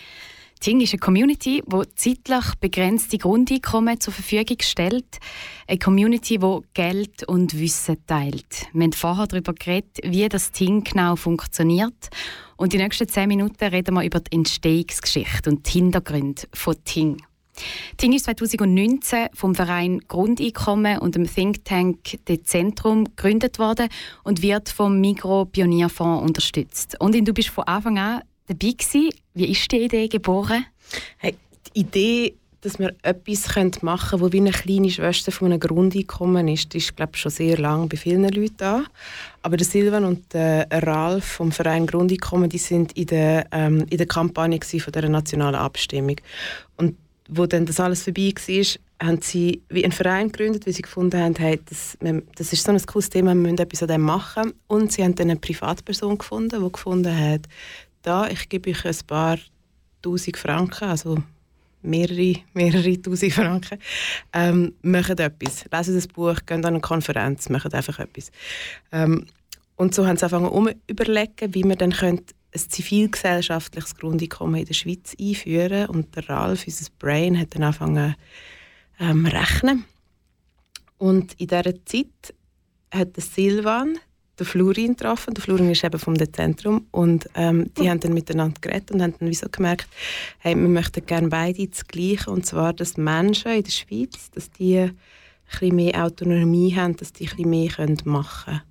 [0.59, 5.17] Ting ist eine Community, die zeitlich begrenzte Grundeinkommen zur Verfügung stellt.
[5.65, 8.67] Eine Community, die Geld und Wissen teilt.
[8.71, 12.09] Wir haben vorher darüber geredet, wie das Ting genau funktioniert.
[12.57, 17.17] Und die nächsten zehn Minuten reden wir über die Entstehungsgeschichte und die Hintergründe von Ting.
[17.97, 23.89] Ting ist 2019 vom Verein Grundeinkommen und dem Think Tank Dezentrum gegründet worden
[24.23, 26.99] und wird vom Migro Pionierfonds unterstützt.
[26.99, 29.09] Und du bist von Anfang an dabei gewesen.
[29.33, 30.65] Wie ist die Idee geboren?
[31.17, 31.35] Hey,
[31.73, 36.47] die Idee, dass wir etwas machen können, das wie eine kleine Schwester von einem Grundeinkommen
[36.47, 38.83] ist, ist glaube ich, schon sehr lange bei vielen Leuten da.
[39.41, 43.97] Aber der Silvan und der Ralf vom Verein Grundeinkommen, die sind in der, ähm, in
[43.97, 46.15] der Kampagne von der nationalen Abstimmung.
[46.77, 46.95] Und
[47.27, 51.19] wo dann das alles vorbei war, haben sie wie einen Verein gegründet, weil sie gefunden
[51.19, 51.97] haben, hey, das,
[52.35, 54.53] das ist so ein cooles Thema, wir müssen etwas an dem machen.
[54.67, 57.41] Und sie haben dann eine Privatperson gefunden, die gefunden hat,
[58.01, 59.37] da, ich gebe euch ein paar
[60.01, 61.17] tausend Franken, also
[61.81, 63.79] mehrere, mehrere tausend Franken,
[64.33, 65.65] ähm, machen etwas.
[65.71, 68.31] Lesen das Buch, gehen an eine Konferenz, machen einfach etwas.
[68.91, 69.25] Ähm,
[69.75, 74.65] und so haben sie angefangen, zu überlegen, wie man dann könnte ein zivilgesellschaftliches Grundeinkommen in
[74.65, 78.15] der Schweiz einführen und der Ralf, unser Brain, hat dann angefangen
[78.99, 79.85] ähm, rechnen.
[80.97, 82.33] Und in dieser Zeit
[82.91, 83.99] hat der Silvan
[84.39, 85.33] den Florin getroffen.
[85.33, 89.15] Der Florin ist eben vom Zentrum und ähm, die haben dann miteinander geredet und haben
[89.17, 89.87] dann wieso gemerkt,
[90.39, 94.49] hey, wir möchten gerne beide das Gleiche und zwar, dass Menschen in der Schweiz, dass
[94.51, 94.89] die
[95.61, 97.71] ein mehr Autonomie haben, dass die ein mehr
[98.03, 98.61] machen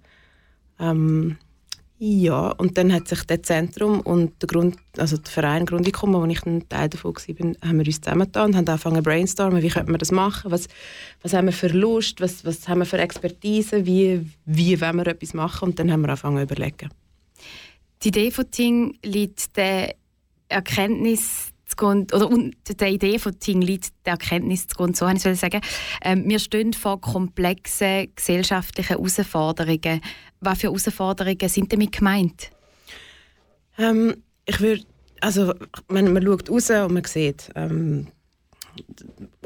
[0.77, 0.91] können.
[0.91, 1.39] Ähm,
[1.99, 6.27] ja, und dann hat sich das Zentrum und der, Grund, also der Verein Grundeinkommen, wo
[6.27, 9.69] ich ein Teil davon war, haben wir uns zusammengetan und haben angefangen zu brainstormen, wie
[9.69, 10.67] könnte man das machen, was,
[11.23, 15.07] was haben wir für Lust, was, was haben wir für Expertise, wie, wie wollen wir
[15.07, 15.69] etwas machen?
[15.69, 16.91] Und dann haben wir angefangen zu überlegen.
[18.03, 19.95] Die Idee von Ting liegt der
[20.49, 25.61] Erkenntnis zugrunde, oder der Idee von Ting liegt der Erkenntnis zugrunde, so ich sagen.
[26.03, 30.01] Ähm, wir stehen vor komplexen gesellschaftlichen Herausforderungen.
[30.41, 32.51] Was für Herausforderungen sind damit gemeint?
[33.79, 34.85] Ähm, ich würde,
[35.21, 35.53] also
[35.89, 38.09] man, man schaut raus und man sieht, ähm,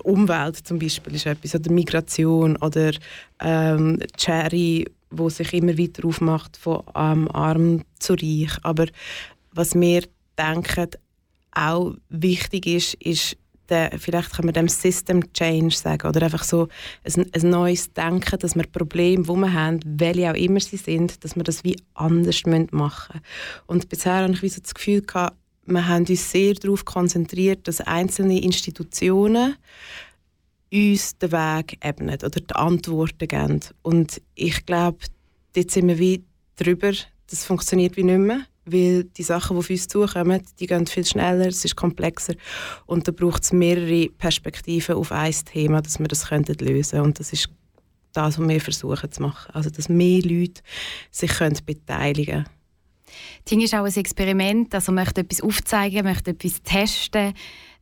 [0.02, 2.92] Umwelt zum Beispiel ist etwas, oder Migration oder
[3.40, 8.52] ähm, Cherry, wo sich immer weiter aufmacht von ähm, arm zu reich.
[8.62, 8.86] Aber
[9.52, 10.02] was wir
[10.38, 10.88] denken,
[11.58, 13.36] auch wichtig ist, ist
[13.68, 16.68] der, vielleicht kann man dem System Change sagen oder einfach so
[17.04, 21.22] ein, ein neues Denken, dass wir Probleme, die wir haben, welche auch immer sie sind,
[21.22, 23.22] dass wir das wie anders machen müssen.
[23.66, 27.68] Und bisher habe ich wie so das Gefühl gehabt, wir haben uns sehr darauf konzentriert,
[27.68, 29.56] dass einzelne Institutionen
[30.72, 33.60] uns den Weg ebnen oder die Antworten geben.
[33.82, 34.98] Und ich glaube,
[35.54, 36.24] dort sind wir wie
[36.56, 36.92] drüber,
[37.28, 38.40] das funktioniert wie nicht mehr
[38.72, 42.34] weil die Sachen, die auf uns zukommen, die gehen viel schneller, es ist komplexer
[42.86, 47.04] und da braucht es mehrere Perspektiven auf ein Thema, dass wir das lösen können.
[47.04, 47.48] Und das ist
[48.12, 49.54] das, was wir versuchen zu machen.
[49.54, 50.62] Also, dass mehr Leute
[51.10, 52.58] sich können beteiligen können.
[53.44, 57.32] Ting ist auch ein Experiment, also man möchte etwas aufzeigen, möchte etwas testen,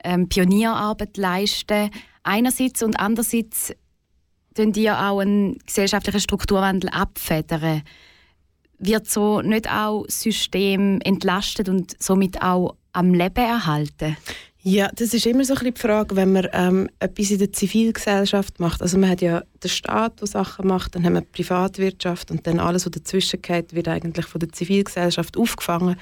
[0.05, 1.91] ähm, Pionierarbeit leisten.
[2.23, 3.75] Einerseits und andererseits
[4.55, 7.83] tun die auch einen gesellschaftlichen Strukturwandel abfedern
[8.79, 14.17] wird so nicht auch System entlastet und somit auch am Leben erhalten?
[14.69, 17.53] Ja, das ist immer so ein bisschen die Frage, wenn man ähm, etwas in der
[17.53, 18.83] Zivilgesellschaft macht.
[18.83, 22.49] Also man hat ja den Staat, der Sachen macht, dann haben wir die Privatwirtschaft und
[22.49, 25.95] dann alles, was dazwischen geht, wird eigentlich von der Zivilgesellschaft aufgefangen.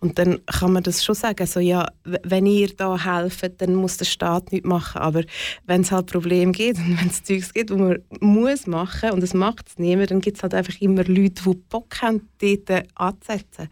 [0.00, 3.98] Und dann kann man das schon sagen, so ja, wenn ihr da helft, dann muss
[3.98, 5.00] der Staat nichts machen.
[5.00, 5.22] Aber
[5.66, 9.22] wenn es halt Probleme gibt und wenn es Zeugs gibt, wo man muss machen und
[9.22, 12.84] es macht es niemand, dann gibt es halt einfach immer Leute, die Bock haben, dort
[12.96, 13.68] anzusetzen.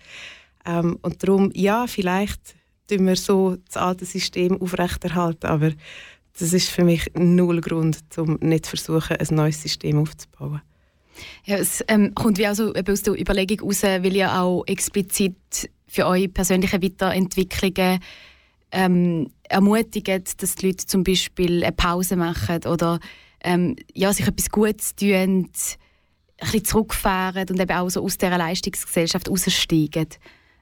[0.65, 2.56] Ähm, und darum, ja, vielleicht
[2.89, 5.47] tun wir so das alte System aufrechterhalten.
[5.47, 5.73] Aber
[6.39, 10.61] das ist für mich null Grund, um nicht versuchen, ein neues System aufzubauen.
[11.45, 16.07] Ja, es ähm, kommt wie also aus der Überlegung heraus, weil ihr auch explizit für
[16.07, 18.01] eure persönlichen Weiterentwicklungen
[18.73, 22.99] ähm, ermutigt, dass die Leute zum Beispiel eine Pause machen oder
[23.43, 25.51] ähm, ja, sich etwas Gutes tun, ein
[26.39, 30.09] bisschen zurückfahren und eben auch so aus dieser Leistungsgesellschaft aussteigen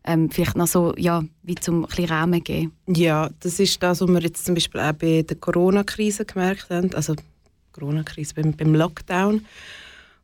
[0.04, 2.72] ähm, vielleicht noch so, ja, wie zum Rahmen geben?
[2.86, 6.94] Ja, das ist das, was wir jetzt zum Beispiel auch bei der Corona-Krise gemerkt haben,
[6.94, 7.14] also
[7.72, 9.44] Corona-Krise beim, beim Lockdown,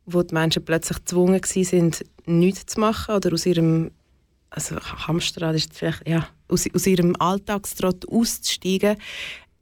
[0.05, 1.91] wo die Menschen plötzlich gezwungen waren,
[2.25, 3.91] nichts zu machen oder aus ihrem
[4.51, 8.97] also Hamsterrad ist vielleicht, ja, aus, aus ihrem Alltagstrott auszusteigen,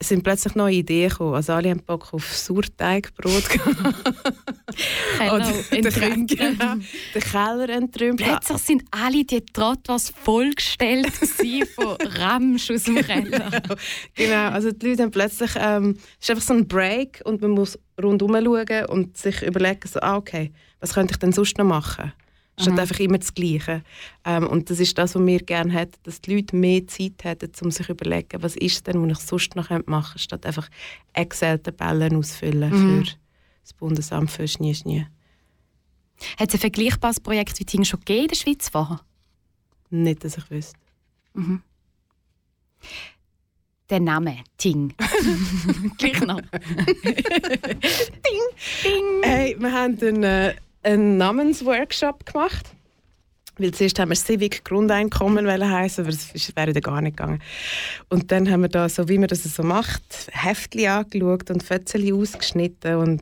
[0.01, 1.35] sind plötzlich neue Ideen gekommen.
[1.35, 3.93] Also alle haben Bock auf Sauerteigbrot Keller
[5.33, 6.27] Oder den, entrümpeln.
[6.27, 6.75] genau,
[7.15, 8.29] den Keller entrümpeln.
[8.29, 11.11] Plötzlich sind alle die Trottoirs vollgestellt
[11.75, 13.61] von Ramsch aus dem Keller.
[14.15, 17.51] Genau, also die Leute haben plötzlich, ähm, es ist einfach so ein Break und man
[17.51, 21.65] muss rundherum schauen und sich überlegen, so, ah, okay, was könnte ich denn sonst noch
[21.65, 22.13] machen?
[22.59, 22.79] Statt Mhm.
[22.79, 23.83] einfach immer das Gleiche.
[24.25, 27.51] Ähm, und das ist das, was wir gerne hätten, dass die Leute mehr Zeit hätten,
[27.61, 30.69] um sich zu überlegen, was ist denn, was ich sonst noch machen könnte, statt einfach
[31.13, 33.05] Excel-Tabellen ausfüllen Mhm.
[33.05, 33.11] für
[33.63, 35.07] das Bundesamt für Schnee, Schnee.
[36.37, 38.99] Hat es ein vergleichbares Projekt wie Ting schon gegeben in der Schweiz vorher?
[39.89, 40.77] Nicht, dass ich wüsste.
[41.33, 41.61] Mhm.
[43.89, 44.93] Der Name Ting.
[45.97, 46.41] Gleich noch.
[47.03, 48.41] Ding,
[48.83, 49.03] ding.
[49.23, 52.65] Hey, wir haben einen, äh, einen Namensworkshop gemacht.
[53.57, 57.41] Weil zuerst haben wir Civic Grundeinkommen heißen, aber ist- wäre dann gar nicht gegangen.
[58.07, 62.13] Und dann haben wir da, so wie man das so macht, Heftchen angeschaut und Fötzchen
[62.13, 63.21] ausgeschnitten und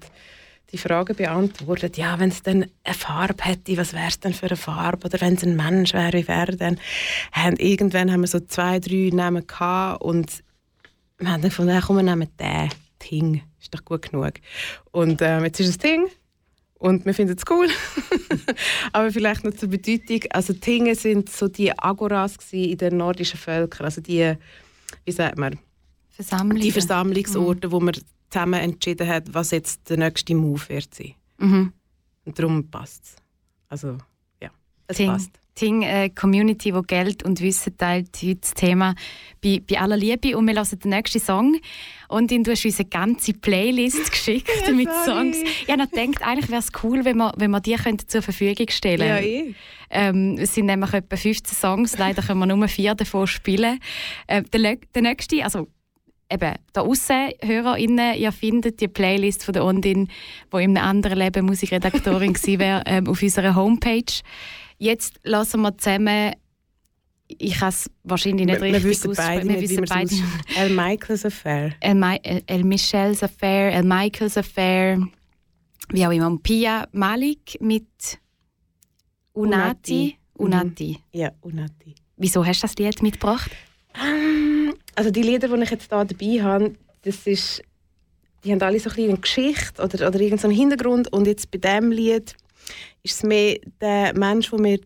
[0.72, 4.48] die Frage beantwortet, ja, wenn es dann eine Farbe hätte, was wäre es denn für
[4.48, 5.08] eine Farbe?
[5.08, 6.78] Oder wenn es ein Mensch wäre, wie wäre denn?
[7.48, 10.44] Und irgendwann haben wir so zwei, drei Namen gehabt und
[11.18, 12.70] wir haben dann gefunden, komm, wir nehmen den.
[13.00, 13.44] Ting.
[13.62, 14.34] Ist doch gut genug.
[14.92, 16.08] Und ähm, jetzt ist es Ting.
[16.80, 17.68] Und wir finden es cool.
[18.94, 20.22] Aber vielleicht noch zur Bedeutung.
[20.32, 23.86] Also Tinge sind so die Agoras in den nordischen Völkern.
[23.86, 24.36] Also die,
[25.06, 25.58] wie sagt man,
[26.10, 26.62] Versammlung.
[26.62, 27.96] die Versammlungsorte, wo man
[28.30, 31.16] zusammen entschieden hat, was jetzt der nächste Move wird sein.
[31.38, 31.74] Mhm.
[32.26, 33.16] Und darum passt es.
[33.70, 33.98] Also,
[34.42, 34.50] ja,
[34.88, 35.32] es Ting, passt.
[35.58, 38.94] Ting äh, Community, wo Geld und Wissen teilt, heute das Thema
[39.44, 40.38] bei, bei aller Liebe.
[40.38, 41.58] Und wir hören den nächsten Song.
[42.10, 45.34] Und du hast uns eine ganze Playlist geschickt mit sorry.
[45.34, 45.38] Songs.
[45.64, 48.22] Ich habe noch gedacht, eigentlich wäre es cool, wenn wir, wenn wir die könnten zur
[48.22, 49.56] Verfügung stellen Ja, eh.
[49.90, 53.80] ähm, Es sind nämlich etwa 15 Songs, leider können wir nur vier davon spielen.
[54.28, 55.68] Äh, der, der nächste, also
[56.32, 60.10] eben, da aussen, HörerInnen, ihr findet die Playlist von der Ondin,
[60.54, 64.22] die in einem anderen Leben Musikredaktorin wäre, ähm, auf unserer Homepage.
[64.78, 66.34] Jetzt lassen wir zusammen,
[67.28, 70.16] ich kann es wahrscheinlich nicht Wir, wir richtig wissen beide aussprechen, nicht, wie man beide.
[70.58, 71.74] El Michaels Affair.
[71.80, 75.00] El, Mi El, El Michel's Affair, El Michael's Affair,
[75.90, 76.28] wie auch immer.
[76.28, 77.88] Und Pia Malik mit
[79.34, 80.18] Unati.
[80.38, 80.98] Unati.
[81.14, 81.20] Mhm.
[81.20, 81.96] Ja, Unati.
[82.16, 83.52] Wieso hast du das Lied mitgebracht?
[83.96, 87.62] Ähm, Also die Lieder, die ich jetzt hier dabei habe, das ist,
[88.44, 91.12] die haben alle so ein eine Geschichte oder, oder irgendeinen Hintergrund.
[91.14, 92.36] Und jetzt bei diesem Lied
[93.04, 94.80] ist es mehr der Mensch, der mir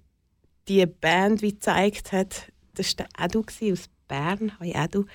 [0.68, 2.52] die Band wie gezeigt hat.
[2.76, 4.52] Das war der Edu aus Bern.
[4.60, 5.06] Hi Edu.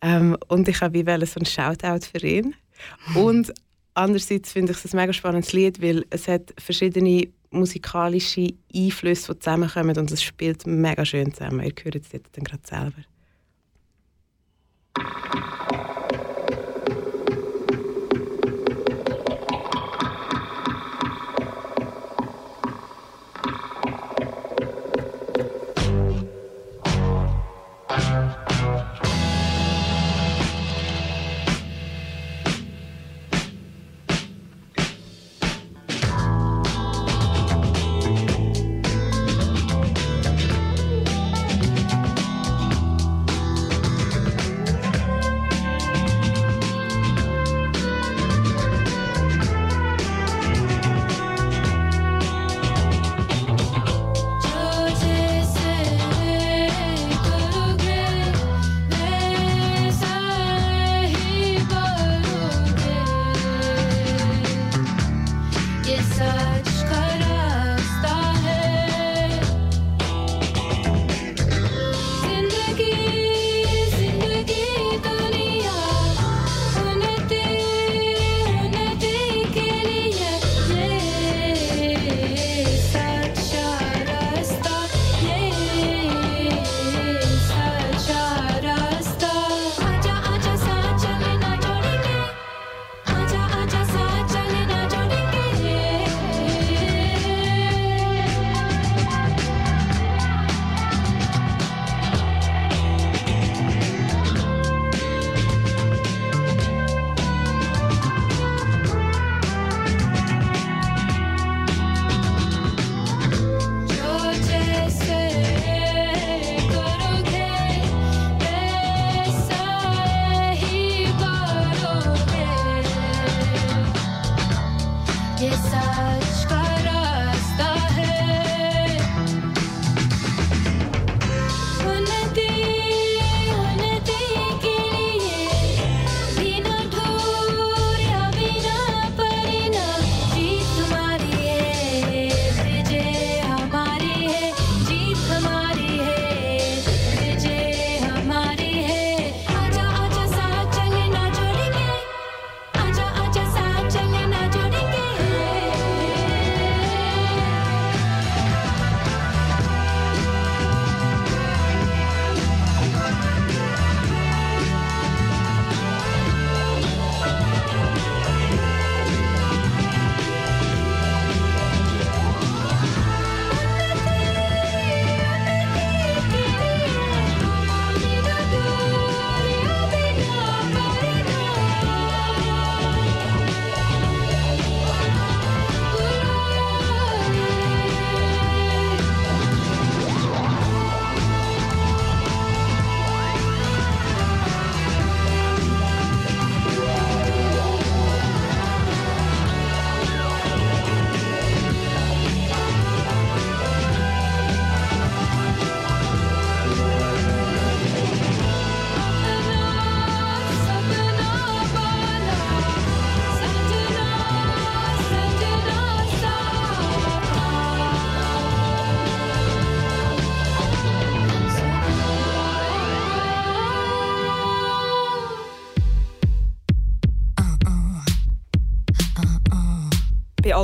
[0.00, 2.54] Ähm, und ich habe wie so einen Shoutout für ihn.
[3.14, 3.54] Und
[3.94, 9.38] andererseits finde ich es ein mega spannendes Lied, weil es hat verschiedene musikalische Einflüsse, die
[9.38, 11.60] zusammenkommen und es spielt mega schön zusammen.
[11.60, 13.04] Ihr hört es jetzt dann gerade selber.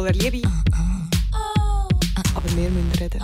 [0.01, 0.49] Aller Liebe.
[2.35, 3.23] Aber wir müssen reden.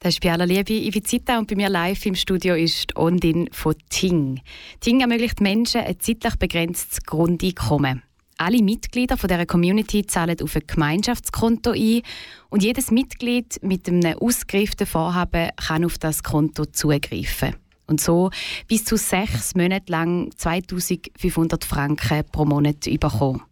[0.00, 3.48] Das ist bei aller Liebe Ivizita und bei mir live im Studio ist die Ondin
[3.52, 4.40] von Ting.
[4.80, 8.02] Ting ermöglicht Menschen ein zeitlich begrenztes Grundeinkommen.
[8.38, 12.02] Alle Mitglieder von dieser Community zahlen auf ein Gemeinschaftskonto ein
[12.48, 17.56] und jedes Mitglied mit einem ausgereiften Vorhaben kann auf das Konto zugreifen.
[17.88, 18.30] Und so
[18.68, 23.42] bis zu sechs Monate lang 2500 Franken pro Monat bekommen.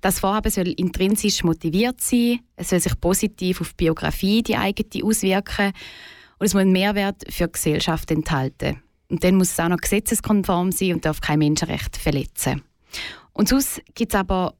[0.00, 5.04] Das Vorhaben soll intrinsisch motiviert sein, es soll sich positiv auf die Biografie, die eigene
[5.04, 5.72] auswirken
[6.38, 8.82] und es muss einen Mehrwert für die Gesellschaft enthalten.
[9.08, 12.62] Und dann muss es auch noch gesetzeskonform sein und darf kein Menschenrecht verletzen.
[13.32, 14.54] Und sonst gibt es aber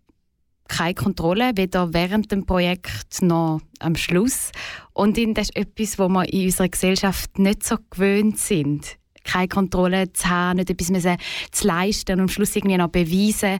[0.68, 4.53] keine Kontrolle, weder während dem Projekt noch am Schluss.
[4.92, 8.96] Und das ist etwas, wo wir in unserer Gesellschaft nicht so gewöhnt sind.
[9.24, 11.16] Keine Kontrolle zu haben, nicht etwas müssen
[11.52, 13.58] zu leisten und am Schluss irgendwie noch beweisen.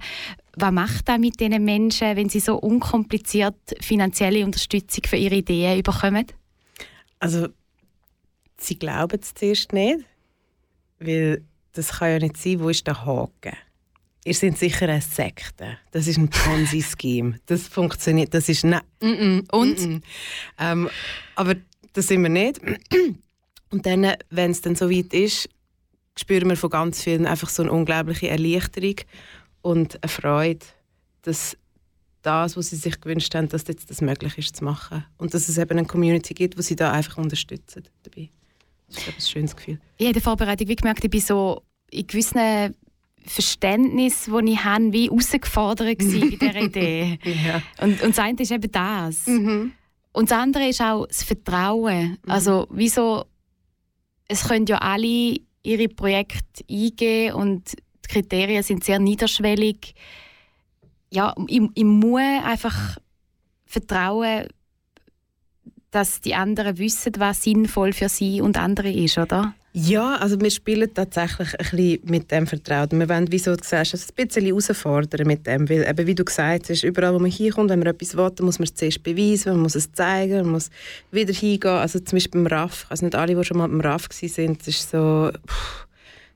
[0.57, 5.83] Was macht das mit diesen Menschen, wenn sie so unkompliziert finanzielle Unterstützung für ihre Ideen
[5.83, 6.27] bekommen?
[7.19, 7.49] Also,
[8.59, 10.05] sie glauben es zuerst nicht,
[10.99, 13.57] weil das kann ja nicht sein, wo ist der Haken?
[14.25, 15.79] Ihr seid sicher eine Sekte.
[15.93, 17.41] Das ist ein Ponzi-Scheme.
[17.47, 18.35] Das funktioniert.
[18.35, 19.53] Das ist ne Mm -mm.
[19.53, 19.81] Und?
[19.81, 20.03] Mm.
[20.59, 20.91] Ähm,
[21.37, 21.55] aber
[21.95, 22.61] das sind wir nicht.
[23.71, 25.49] Und dann, wenn es dann so weit ist,
[26.19, 28.97] spüren wir von ganz vielen einfach so eine unglaubliche Erleichterung
[29.63, 30.67] und eine Freude,
[31.23, 31.57] dass
[32.23, 35.05] das, was sie sich gewünscht haben, dass jetzt das möglich ist zu machen.
[35.17, 38.29] Und dass es eben eine Community gibt, wo sie da einfach unterstützen dabei.
[38.89, 39.81] Das ist glaube ich, ein schönes Gefühl.
[39.97, 42.75] Ich habe in der Vorbereitung wie gemerkt, ich bin so in gewissen
[43.25, 47.19] Verständnis, das ich habe, wie herausgefordert bei dieser Idee.
[47.23, 47.63] Ja.
[47.81, 49.27] Und, und das eine ist eben das.
[49.27, 49.73] Mhm.
[50.13, 52.19] Und das andere ist auch das Vertrauen.
[52.27, 53.27] Also wieso,
[54.31, 59.95] es können ja alle ihre Projekte eingeben und die Kriterien sind sehr niederschwellig.
[61.11, 62.97] Ja, ich, ich muss einfach
[63.67, 64.47] vertrauen,
[65.91, 69.55] dass die anderen wissen, was sinnvoll für sie und andere ist, oder?
[69.73, 72.91] Ja, also wir spielen tatsächlich ein bisschen mit dem Vertrauen.
[72.91, 75.69] Wir wollen, wie du gesagt hast, ein bisschen herausfordern mit dem.
[75.69, 78.59] Weil, eben, wie du gesagt hast, überall, wo man hinkommt, wenn man etwas will, muss
[78.59, 80.71] man es zuerst beweisen, man muss es zeigen, man muss
[81.13, 81.71] wieder hingehen.
[81.71, 84.69] Also zum Beispiel beim RAF, also nicht alle, die schon mal beim RAF waren, es
[84.69, 85.31] ist so...
[85.47, 85.87] Pff,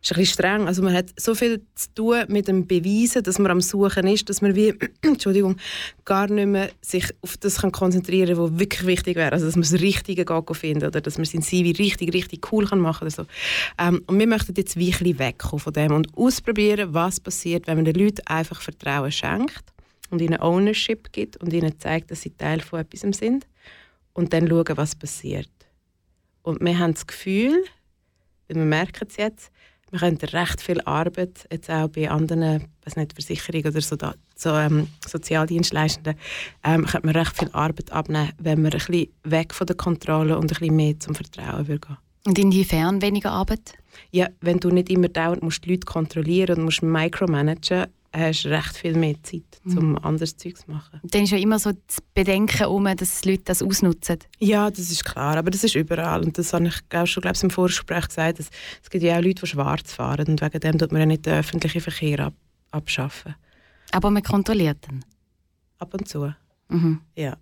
[0.05, 0.67] ist ein bisschen streng.
[0.67, 4.29] Also man hat so viel zu tun mit dem Beweisen, dass man am Suchen ist,
[4.29, 5.57] dass man wie, Entschuldigung,
[6.05, 9.33] gar nicht mehr sich auf das kann konzentrieren kann, was wirklich wichtig wäre.
[9.33, 12.67] Also dass man das Richtige geht finden oder dass man sein CV richtig, richtig cool
[12.67, 13.11] kann machen kann.
[13.11, 13.27] So.
[13.79, 17.87] Ähm, und wir möchten jetzt bisschen wegkommen von dem und ausprobieren, was passiert, wenn man
[17.87, 19.65] den Leuten einfach Vertrauen schenkt
[20.11, 23.47] und ihnen Ownership gibt und ihnen zeigt, dass sie Teil von etwas sind
[24.13, 25.49] und dann schauen, was passiert.
[26.43, 27.65] Und wir haben das Gefühl,
[28.49, 29.51] wir merken es jetzt,
[29.91, 33.97] wir können recht viel Arbeit, jetzt auch bei anderen weiß nicht, Versicherungen oder so,
[34.37, 36.15] so ähm, Sozialdienstleistenden,
[36.63, 40.37] ähm, könnte man recht viel Arbeit abnehmen, wenn wir ein bisschen weg von der Kontrolle
[40.37, 41.97] und ein bisschen mehr zum Vertrauen würde gehen.
[42.27, 43.75] Und inwiefern weniger Arbeit?
[44.11, 48.51] Ja, wenn du nicht immer dauernd musst die Leute kontrollieren und musst micromanagen, hast du
[48.51, 49.99] recht viel mehr Zeit, um mhm.
[49.99, 51.01] anderes Zeug zu machen.
[51.03, 54.19] Dann ist ja immer so das Bedenken um, dass die Leute das ausnutzen.
[54.39, 56.23] Ja, das ist klar, aber das ist überall.
[56.23, 58.51] Und das habe ich auch schon glaub, im Vorgespräch gesagt, dass,
[58.83, 61.27] es gibt ja auch Leute, die schwarz fahren und wegen dem tut man ja nicht
[61.27, 62.35] den öffentlichen Verkehr ab,
[62.71, 63.35] abschaffen.
[63.91, 65.05] Aber man kontrolliert dann?
[65.79, 66.33] Ab und zu,
[66.69, 67.01] Mhm.
[67.15, 67.37] ja.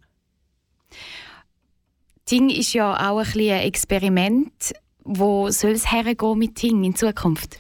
[2.27, 4.73] Ting ist ja auch ein, ein Experiment.
[5.05, 7.59] Wo soll es hergehen mit Ting in Zukunft?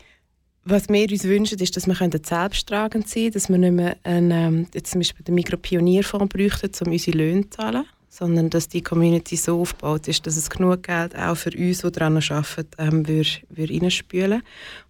[0.64, 4.30] Was wir uns wünschen, ist, dass wir selbsttragend sein können, dass wir nicht mehr einen,
[4.30, 8.82] ähm, jetzt zum Beispiel den Mikropionierfonds bräuchten, um unsere Löhne zu zahlen, sondern dass die
[8.82, 13.08] Community so aufgebaut ist, dass es genug Geld auch für uns, die daran arbeiten, ähm,
[13.08, 14.42] würde, würde reinspülen.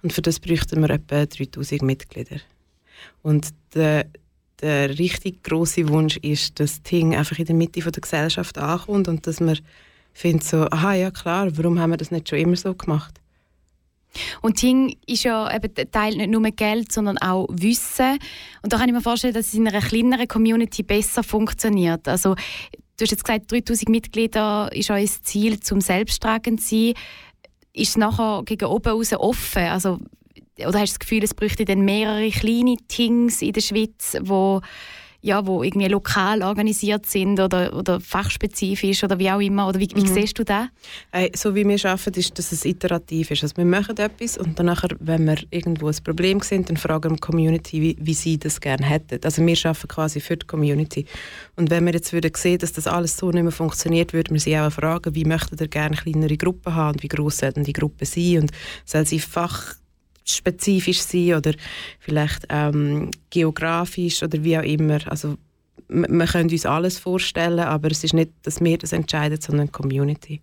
[0.02, 2.40] Und für das bräuchten wir etwa 3000 Mitglieder.
[3.22, 4.06] Und der,
[4.60, 9.08] der richtig große Wunsch ist, dass Ting einfach in der Mitte von der Gesellschaft ankommt
[9.08, 9.58] und dass man
[10.12, 13.21] findet so, aha, ja klar, warum haben wir das nicht schon immer so gemacht?
[14.40, 18.18] Und Ting ist ja eben Teil nicht nur Geld, sondern auch Wissen.
[18.62, 22.08] Und da kann ich mir vorstellen, dass es in einer kleineren Community besser funktioniert.
[22.08, 26.94] Also, du hast jetzt gesagt, 3000 Mitglieder ist euer Ziel, zum selbsttragend zu sein.
[27.72, 29.62] Ist es nachher gegen oben raus offen?
[29.62, 29.98] Also,
[30.58, 34.60] oder hast du das Gefühl, es bräuchte dann mehrere kleine Tings in der Schweiz, wo
[35.22, 39.68] ja, wo irgendwie lokal organisiert sind oder, oder fachspezifisch oder wie auch immer?
[39.68, 40.14] Oder wie, wie Mhm.
[40.14, 40.66] siehst du das?
[41.12, 43.42] Äh, so wie wir arbeiten, ist, dass es iterativ ist.
[43.44, 47.10] Also wir machen etwas und dann, nachher, wenn wir irgendwo ein Problem sehen, dann fragen
[47.12, 49.20] wir die Community, wie, wie sie das gerne hätten.
[49.24, 51.06] Also wir arbeiten quasi für die Community.
[51.56, 54.40] Und wenn wir jetzt würden sehen, dass das alles so nicht mehr funktioniert, würden wir
[54.40, 57.72] sie auch fragen, wie möchtet ihr gerne kleinere Gruppen haben und wie groß sollten die
[57.72, 58.50] Gruppen sein und
[58.84, 59.74] soll sie Fach
[60.24, 61.52] spezifisch sein oder
[61.98, 64.98] vielleicht ähm, geografisch oder wie auch immer.
[65.06, 65.36] Also
[65.88, 69.72] wir können uns alles vorstellen, aber es ist nicht, dass wir das entscheiden, sondern die
[69.72, 70.40] Community.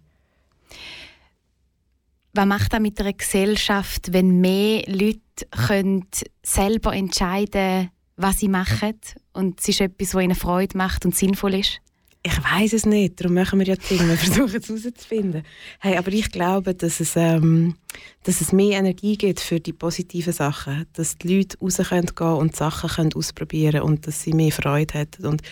[2.34, 5.20] Was macht das mit einer Gesellschaft, wenn mehr Leute
[5.68, 6.06] können
[6.44, 9.00] selber entscheiden was sie machen
[9.32, 11.80] und es ist etwas, was ihnen Freude macht und sinnvoll ist?
[12.22, 15.44] Ich weiß es nicht, darum machen wir ja Dinge, wir versuchen es herauszufinden.
[15.80, 17.76] Hey, aber ich glaube, dass es, ähm,
[18.24, 22.28] dass es mehr Energie gibt für die positiven Sachen, dass die Leute raus können gehen
[22.28, 25.28] und Sachen können ausprobieren und dass sie mehr Freude hätten.
[25.28, 25.44] Und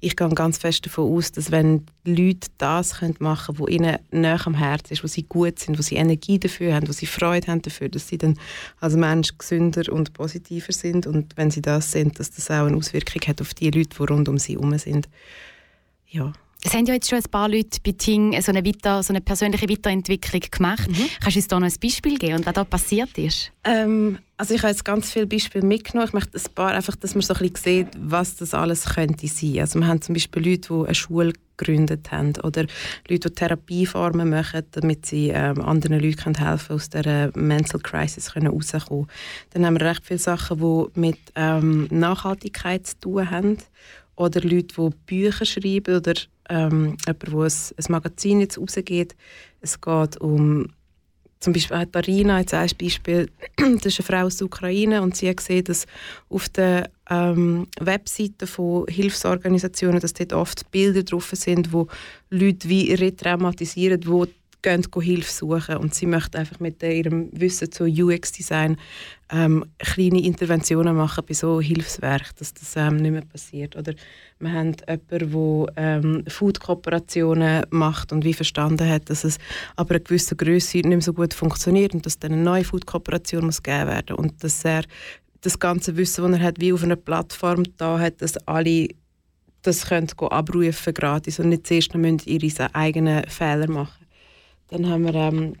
[0.00, 3.74] ich gehe ganz fest davon aus, dass wenn die Leute das können machen können, was
[3.74, 6.92] ihnen näher am Herzen ist, wo sie gut sind, wo sie Energie dafür haben, wo
[6.92, 8.38] sie Freude haben dafür, dass sie dann
[8.80, 12.78] als Mensch gesünder und positiver sind und wenn sie das sind, dass das auch eine
[12.78, 15.06] Auswirkung hat auf die Leute, die rund um sie herum sind
[16.14, 16.32] ja.
[16.66, 19.20] Es haben ja jetzt schon ein paar Leute bei Ting so eine, weiter, so eine
[19.20, 20.88] persönliche Weiterentwicklung gemacht.
[20.88, 21.10] Mhm.
[21.20, 23.52] Kannst du uns da noch ein Beispiel geben und was da passiert ist?
[23.64, 26.08] Ähm, also ich habe jetzt ganz viele Beispiele mitgenommen.
[26.08, 29.28] Ich möchte ein paar einfach, dass man so ein bisschen sieht, was das alles könnte
[29.28, 29.58] sein.
[29.58, 32.62] Also wir haben zum Beispiel Leute, die eine Schule gegründet haben oder
[33.08, 38.32] Leute, die Therapieformen machen, damit sie ähm, anderen Leuten helfen können, aus dieser Mental Crisis
[38.32, 39.06] können rauskommen
[39.50, 43.58] Dann haben wir recht viele Sachen, die mit ähm, Nachhaltigkeit zu tun haben
[44.16, 46.14] oder Leute, die Bücher schreiben oder
[46.48, 49.14] ähm, jemand, wo ein, ein Magazin jetzt rausgeht.
[49.60, 50.68] Es geht um
[51.44, 55.14] zum Beispiel hat Darina jetzt ein Beispiel, das ist eine Frau aus der Ukraine und
[55.14, 55.86] sie hat gesehen, dass
[56.30, 61.88] auf den ähm, Webseiten von Hilfsorganisationen, dass dort oft Bilder drauf sind, wo
[62.30, 64.26] Leute wie retraumatisieren, wo
[64.62, 68.78] gehen Hilfe suchen und sie möchte einfach mit ihrem Wissen zu UX-Design
[69.32, 73.76] ähm, kleine Interventionen machen bei so Hilfswerk, dass das ähm, nicht mehr passiert.
[73.76, 73.94] Oder
[74.38, 79.38] wir haben jemanden, der ähm, Food-Kooperationen macht und wie verstanden hat, dass es
[79.76, 83.46] aber eine gewisse Größe nicht mehr so gut funktioniert und dass dann eine neue Food-Kooperation
[83.46, 84.82] muss gegeben werden und dass er
[85.40, 88.88] das ganze Wissen, das er hat, wie auf einer Plattform da hat, dass alle
[89.62, 94.04] das können abrufen gratis und nicht zuerst noch ihre eigenen Fehler machen
[94.68, 95.54] dann haben wir ähm,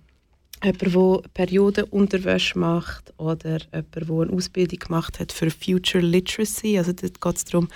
[0.64, 6.78] jemanden, der Periodenunterwäsche macht oder jemand, der eine Ausbildung gemacht hat für Future Literacy.
[6.78, 7.68] Also dort geht es darum,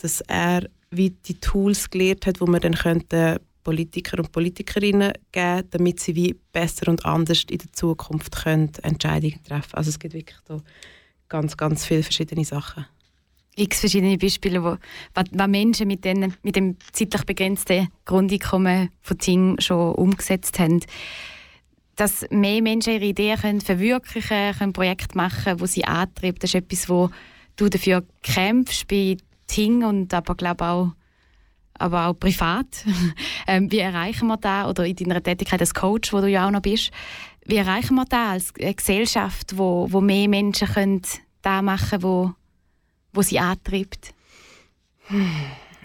[0.00, 5.68] dass er wie die Tools gelehrt hat, wo man dann könnte Politiker und Politikerinnen geben,
[5.70, 9.74] damit sie wie besser und anders in der Zukunft können Entscheidungen treffen.
[9.74, 10.60] Also es gibt wirklich da
[11.28, 12.86] ganz, ganz viele verschiedene Sachen
[13.56, 14.76] x verschiedene Beispiele, wo,
[15.14, 20.80] was, Menschen mit, den, mit dem zeitlich begrenzten Grundeinkommen von Ting schon umgesetzt haben.
[22.00, 26.54] Dass mehr Menschen ihre Ideen können verwirklichen können, Projekte machen wo sie antreiben, das ist
[26.54, 27.10] etwas, wo
[27.56, 30.92] du dafür kämpfst bei Ting und aber glaube auch
[31.74, 32.86] aber auch privat.
[33.46, 34.66] ähm, wie erreichen wir das?
[34.66, 36.90] Oder in deiner Tätigkeit als Coach, wo du ja auch noch bist.
[37.44, 41.02] Wie erreichen wir das als Gesellschaft, wo, wo mehr Menschen können
[41.42, 42.34] da machen können,
[43.12, 44.14] wo sie antreibt?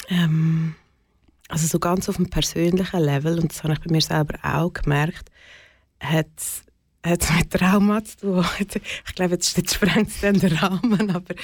[0.07, 0.75] Ähm,
[1.49, 4.71] also so ganz auf dem persönlichen Level, und das habe ich bei mir selber auch
[4.71, 5.29] gemerkt,
[5.99, 6.63] hat es
[7.03, 8.45] mit Trauma zu tun.
[8.59, 11.35] Ich glaube, jetzt, jetzt sprengt es den Rahmen, aber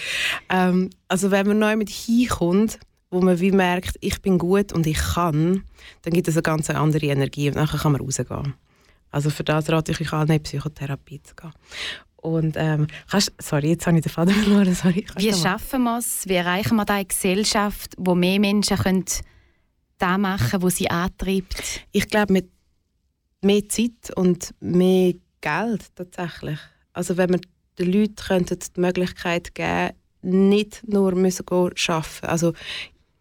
[0.50, 2.80] ähm, also wenn man neu mit hinkommt,
[3.12, 5.64] wo man wie merkt, ich bin gut und ich kann,
[6.02, 8.56] dann gibt es eine ganz andere Energie und dann kann man rausgehen.
[9.12, 11.52] Also für das rate ich euch an, in Psychotherapie zu gehen.
[12.16, 14.74] Und ähm, kannst, sorry, jetzt habe ich den Faden verloren.
[14.74, 16.28] Sorry, wie schaffen wir es?
[16.28, 19.06] Wie erreichen wir da eine Gesellschaft, wo mehr Menschen können
[19.98, 21.82] das machen können, was sie antreibt?
[21.92, 22.50] Ich glaube, mit
[23.42, 26.60] mehr Zeit und mehr Geld tatsächlich.
[26.94, 27.40] Also wenn wir
[27.80, 32.54] den Leuten die Möglichkeit geben nicht nur müssen arbeiten Also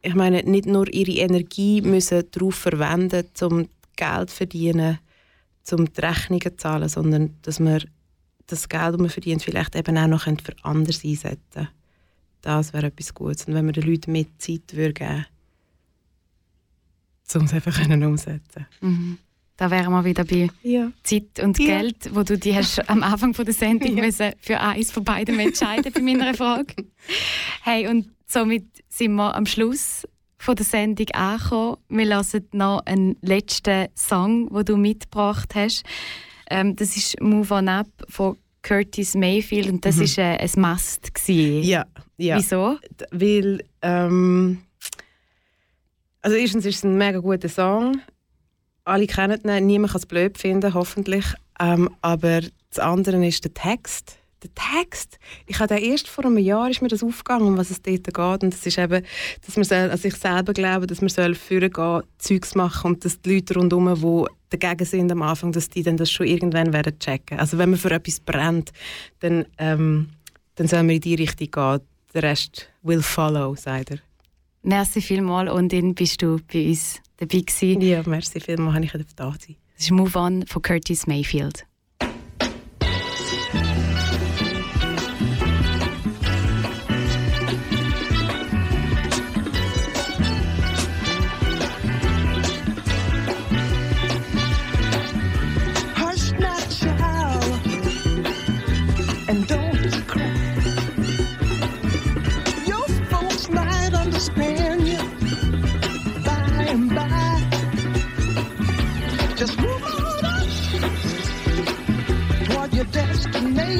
[0.02, 4.98] ich meine, nicht nur ihre Energie müssen darauf verwenden, um Geld zu verdienen,
[5.72, 7.80] um die Rechnungen zu zahlen, sondern dass wir
[8.46, 11.68] das Geld, das man verdient, vielleicht eben auch noch für anders einsetzen
[12.40, 13.44] Das wäre etwas Gutes.
[13.44, 15.26] Und wenn wir den Leuten mehr Zeit würde geben
[17.32, 19.18] um es einfach umsetzen mhm.
[19.60, 20.90] Da wären wir wieder bei ja.
[21.02, 21.66] Zeit und ja.
[21.66, 24.04] Geld, wo du dich hast am Anfang von der Sendung ja.
[24.04, 26.74] müssen für eins von beiden entscheiden bei meiner Frage.
[27.62, 30.08] Hey, und somit sind wir am Schluss
[30.38, 31.76] von der Sendung angekommen.
[31.90, 35.84] Wir hören noch einen letzten Song, den du mitgebracht hast.
[36.48, 40.02] Ähm, das ist Move On Up von Curtis Mayfield und das mhm.
[40.04, 41.68] ist äh, ein Must gewesen.
[41.68, 41.84] Ja,
[42.16, 42.38] ja.
[42.38, 42.78] Wieso?
[43.10, 44.62] Weil ähm,
[46.22, 48.00] also erstens ist es ein mega guter Song.
[48.90, 51.24] Alle kennen ihn, niemand kann es blöd finden, hoffentlich.
[51.60, 54.16] Ähm, aber das andere ist der Text.
[54.42, 55.18] Der Text.
[55.46, 58.18] Ich habe erst vor einem Jahr ist mir das aufgegangen, um was es dort geht.
[58.18, 59.04] Und das ist eben,
[59.46, 63.20] dass man soll, also ich selber glaube, dass man soll vorgehen, Zeugs machen und dass
[63.20, 63.94] die Leute rundherum,
[64.50, 67.38] die dagegen sind am Anfang, dass die dann das schon irgendwann werden checken.
[67.38, 68.72] Also wenn man für etwas brennt,
[69.20, 70.08] dann, ähm,
[70.56, 71.80] dann soll man in die Richtung gehen.
[72.12, 73.98] Der Rest will follow, sagt er.
[74.62, 77.80] Merci vielmals und dann bist du bei uns dabei gewesen.
[77.80, 79.56] Ja, merci vielmals, habe ich da sein.
[79.76, 81.66] Das ist Move On von Curtis Mayfield.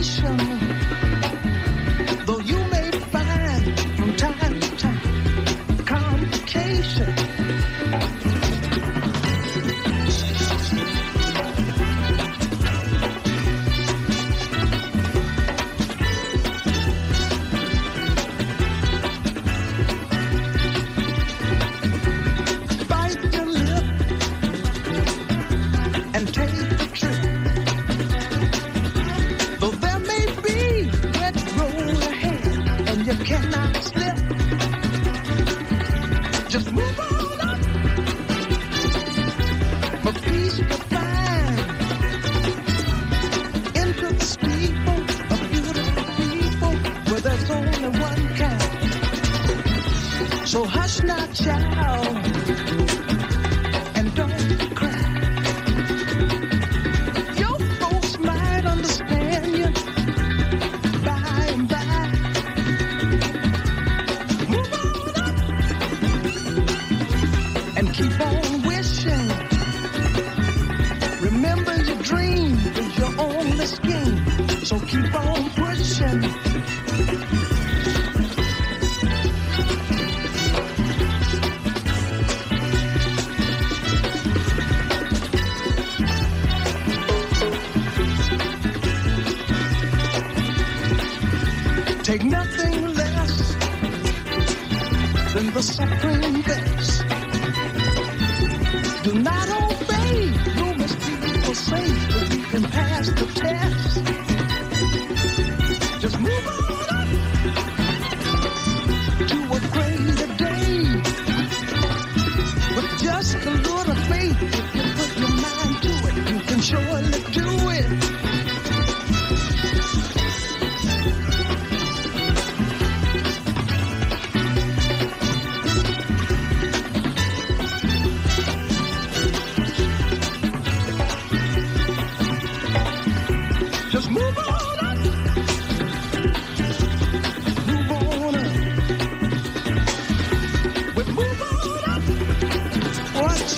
[0.03, 0.60] 什么？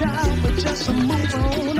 [0.04, 0.12] Up.
[0.14, 1.71] Watch out, we just move on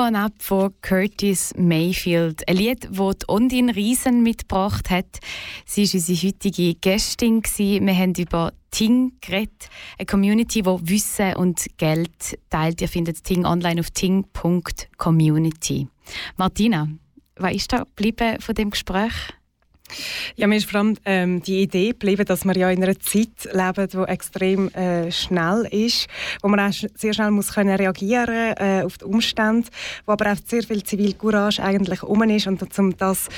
[0.00, 2.48] Move On Up von Curtis Mayfield.
[2.48, 5.18] Ein Lied, das die Ondine Riesen mitgebracht hat.
[5.66, 7.42] Sie war unsere heutige Gästin.
[7.44, 12.80] Wir haben über Ting geredet, eine Community, die Wissen und Geld teilt.
[12.80, 15.88] Ihr findet Ting online auf ting.community.
[16.38, 16.88] Martina,
[17.36, 19.12] was ist da geblieben von dem Gespräch?
[20.36, 23.48] Ja, mir ist vor allem ähm, die Idee geblieben, dass wir ja in einer Zeit
[23.52, 26.08] leben, die extrem äh, schnell ist,
[26.42, 29.68] wo man auch sehr schnell muss können reagieren äh, auf die Umstände,
[30.06, 33.28] wo aber auch sehr viel Zivilcourage eigentlich um ist und um das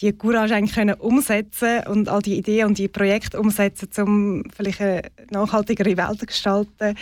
[0.00, 4.80] die Courage eigentlich können umsetzen und all die Ideen und die Projekte umsetzen, um vielleicht
[4.80, 6.96] eine nachhaltigere Welt zu gestalten.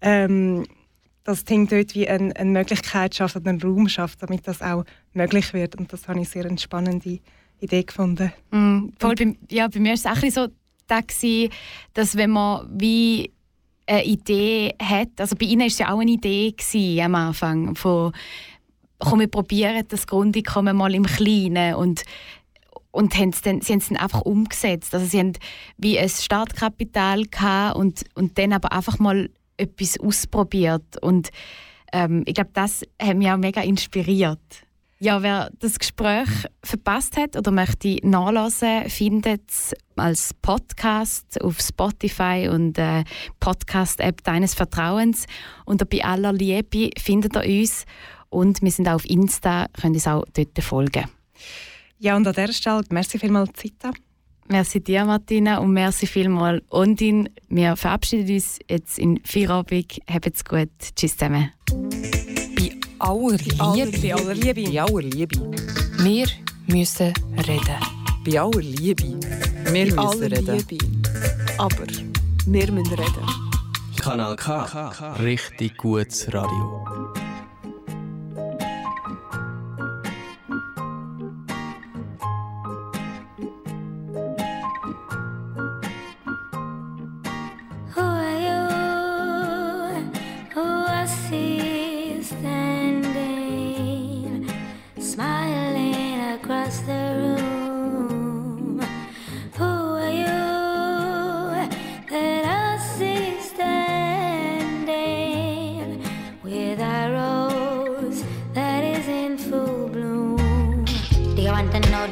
[0.00, 0.64] Ähm,
[1.24, 5.52] das Ding dort wie eine, eine Möglichkeit schafft einen Raum schafft, damit das auch möglich
[5.52, 5.76] wird.
[5.76, 7.20] Und das habe ich sehr eine spannende
[7.60, 8.32] Idee gefunden.
[8.50, 10.48] Mm, voll bei, ja, bei mir war es auch so,
[10.86, 11.00] da
[11.94, 13.30] dass wenn man wie
[13.86, 17.74] eine Idee hat, also bei Ihnen war es ja auch eine Idee gewesen, am Anfang,
[17.74, 18.12] von
[18.98, 22.02] komm, wir probieren das Grundeinkommen mal im Kleinen und
[22.90, 24.94] und haben dann, sie haben es dann einfach umgesetzt.
[24.94, 25.34] Also sie haben
[25.76, 31.00] wie ein Startkapital gehabt und, und dann aber einfach mal etwas ausprobiert.
[31.00, 31.30] Und
[31.92, 34.40] ähm, ich glaube, das hat mich auch mega inspiriert.
[35.00, 36.28] Ja, wer das Gespräch
[36.64, 43.04] verpasst hat oder möchte nachlesen, findet es als Podcast auf Spotify und äh,
[43.38, 45.26] Podcast-App deines Vertrauens.
[45.64, 47.84] Und bei aller Liebe findet ihr uns
[48.28, 51.04] und wir sind auch auf Insta, könnt ihr auch dort folgen.
[52.00, 53.92] Ja, und an dieser Stelle, merci vielmals, Zita.
[54.48, 57.28] Merci dir, Martina, und merci vielmals, Ondin.
[57.48, 60.00] Wir verabschieden uns jetzt in Feierabend.
[60.10, 60.70] Habt's gut.
[60.96, 61.52] Tschüss zusammen.
[62.98, 63.98] Bei aller Liebe.
[64.02, 64.62] Bei aller Liebe.
[64.72, 65.52] Bei aller Liebe.
[65.98, 66.26] Wir
[66.66, 67.12] müssen
[67.46, 67.80] reden.
[68.24, 69.20] Bei aller Liebe.
[69.72, 70.64] Wir müssen aller reden.
[70.68, 70.84] Liebe.
[71.58, 71.86] Aber
[72.46, 73.26] wir müssen reden.
[74.00, 75.14] Kanal K.
[75.20, 77.07] Richtig gutes Radio.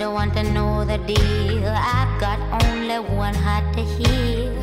[0.06, 1.68] You want to know the deal?
[1.68, 4.54] I've got only one heart to heal.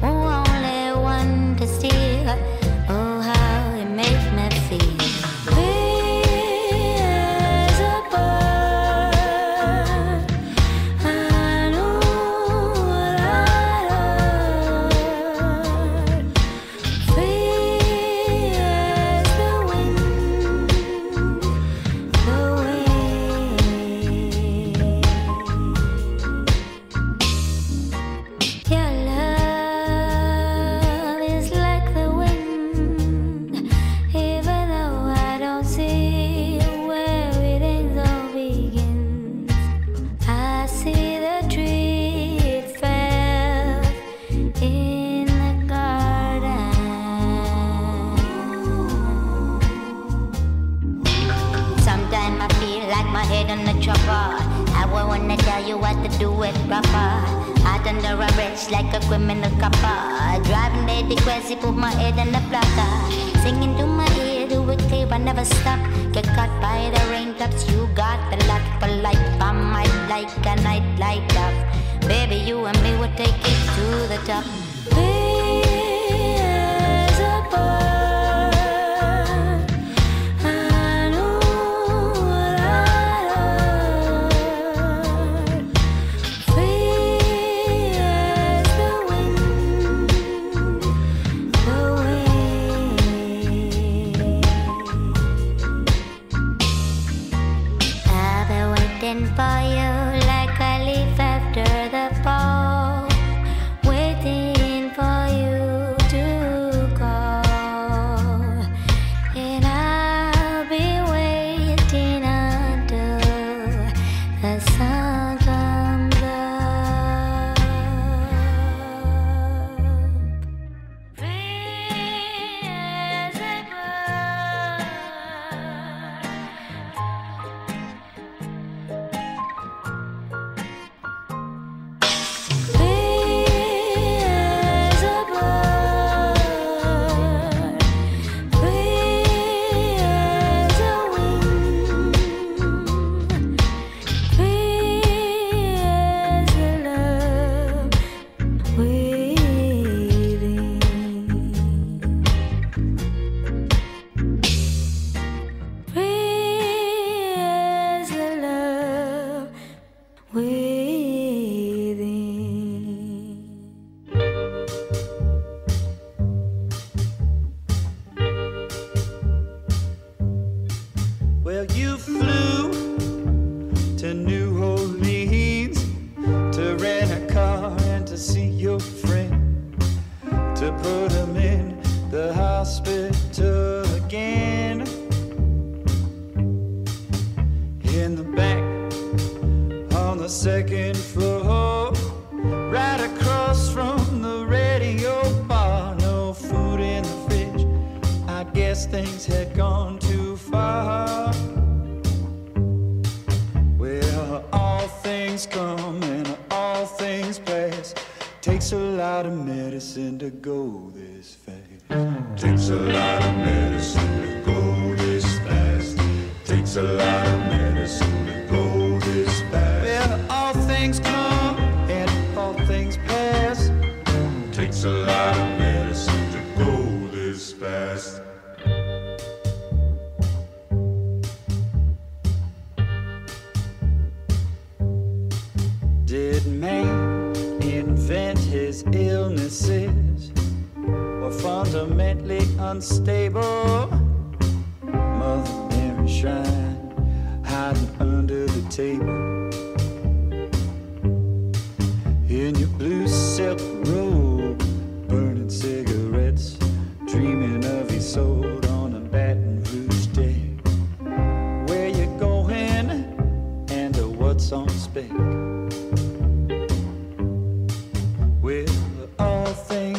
[0.00, 2.61] Only one to steal.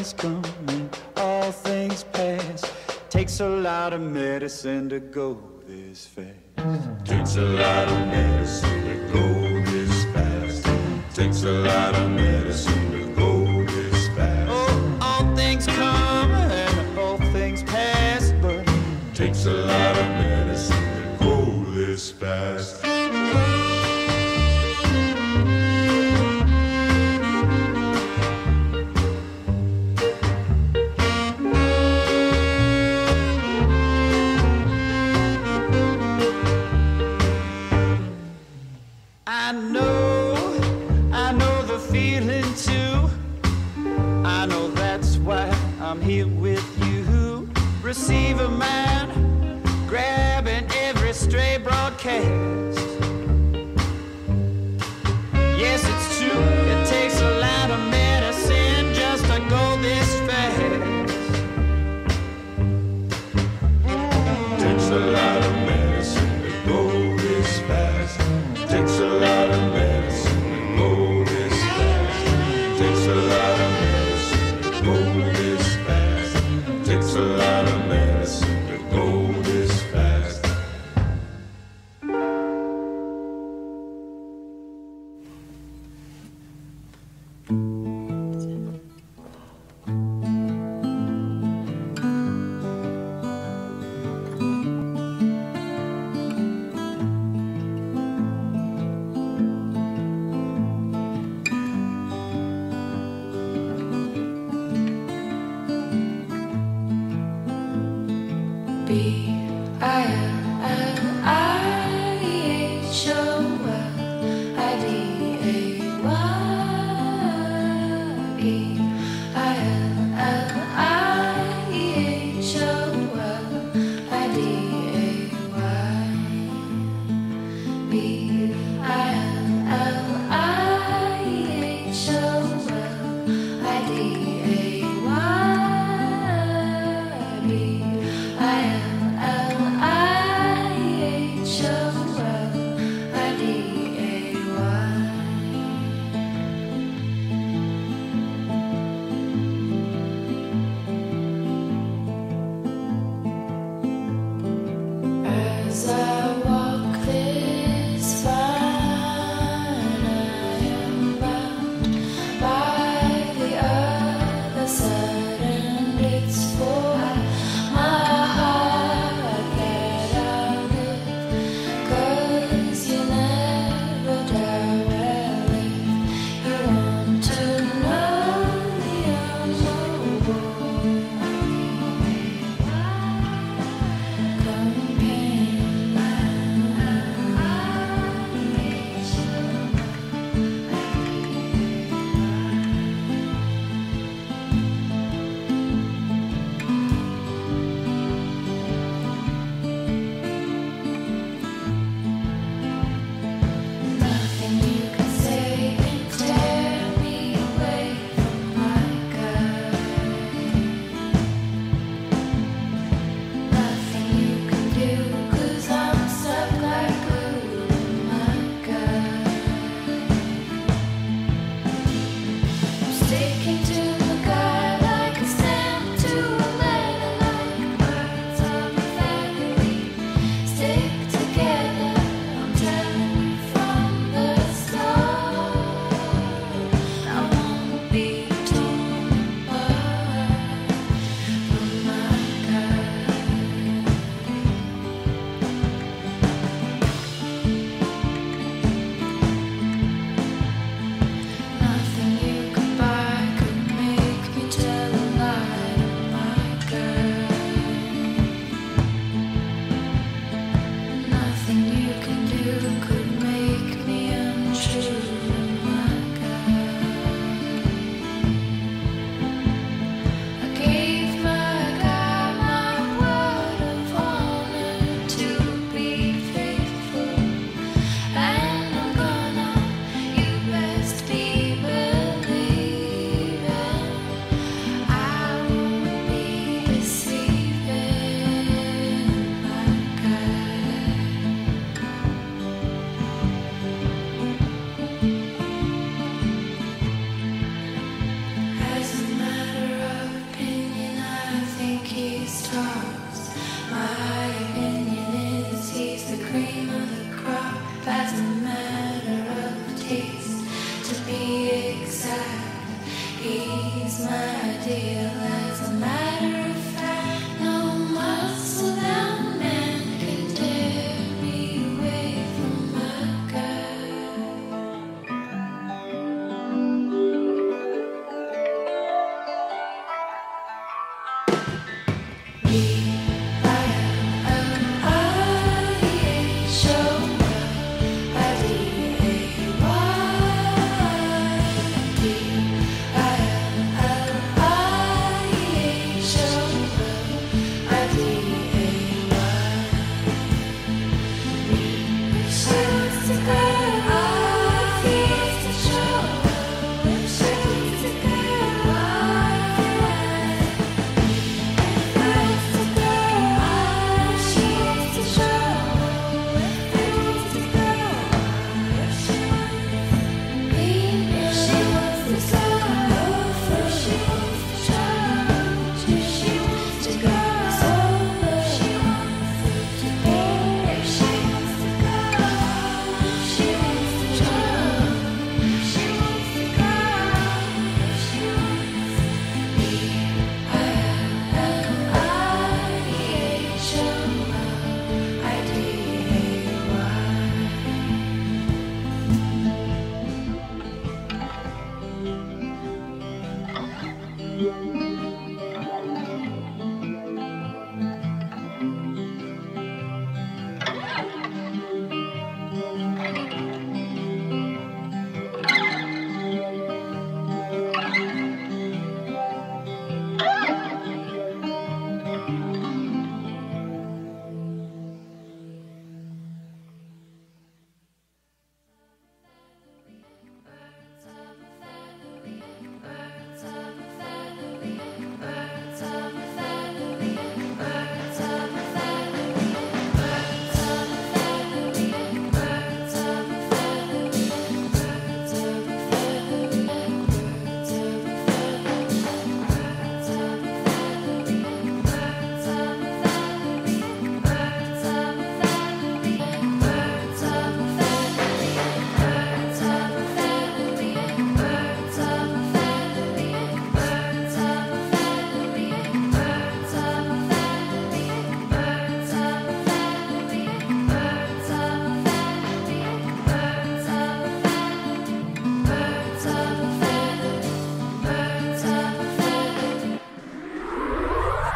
[0.03, 2.71] things come and all things pass.
[3.09, 7.05] Takes a lot of medicine to go this fast.
[7.05, 10.65] Takes a lot of medicine to go this fast.
[11.15, 13.12] Takes a lot of medicine to go.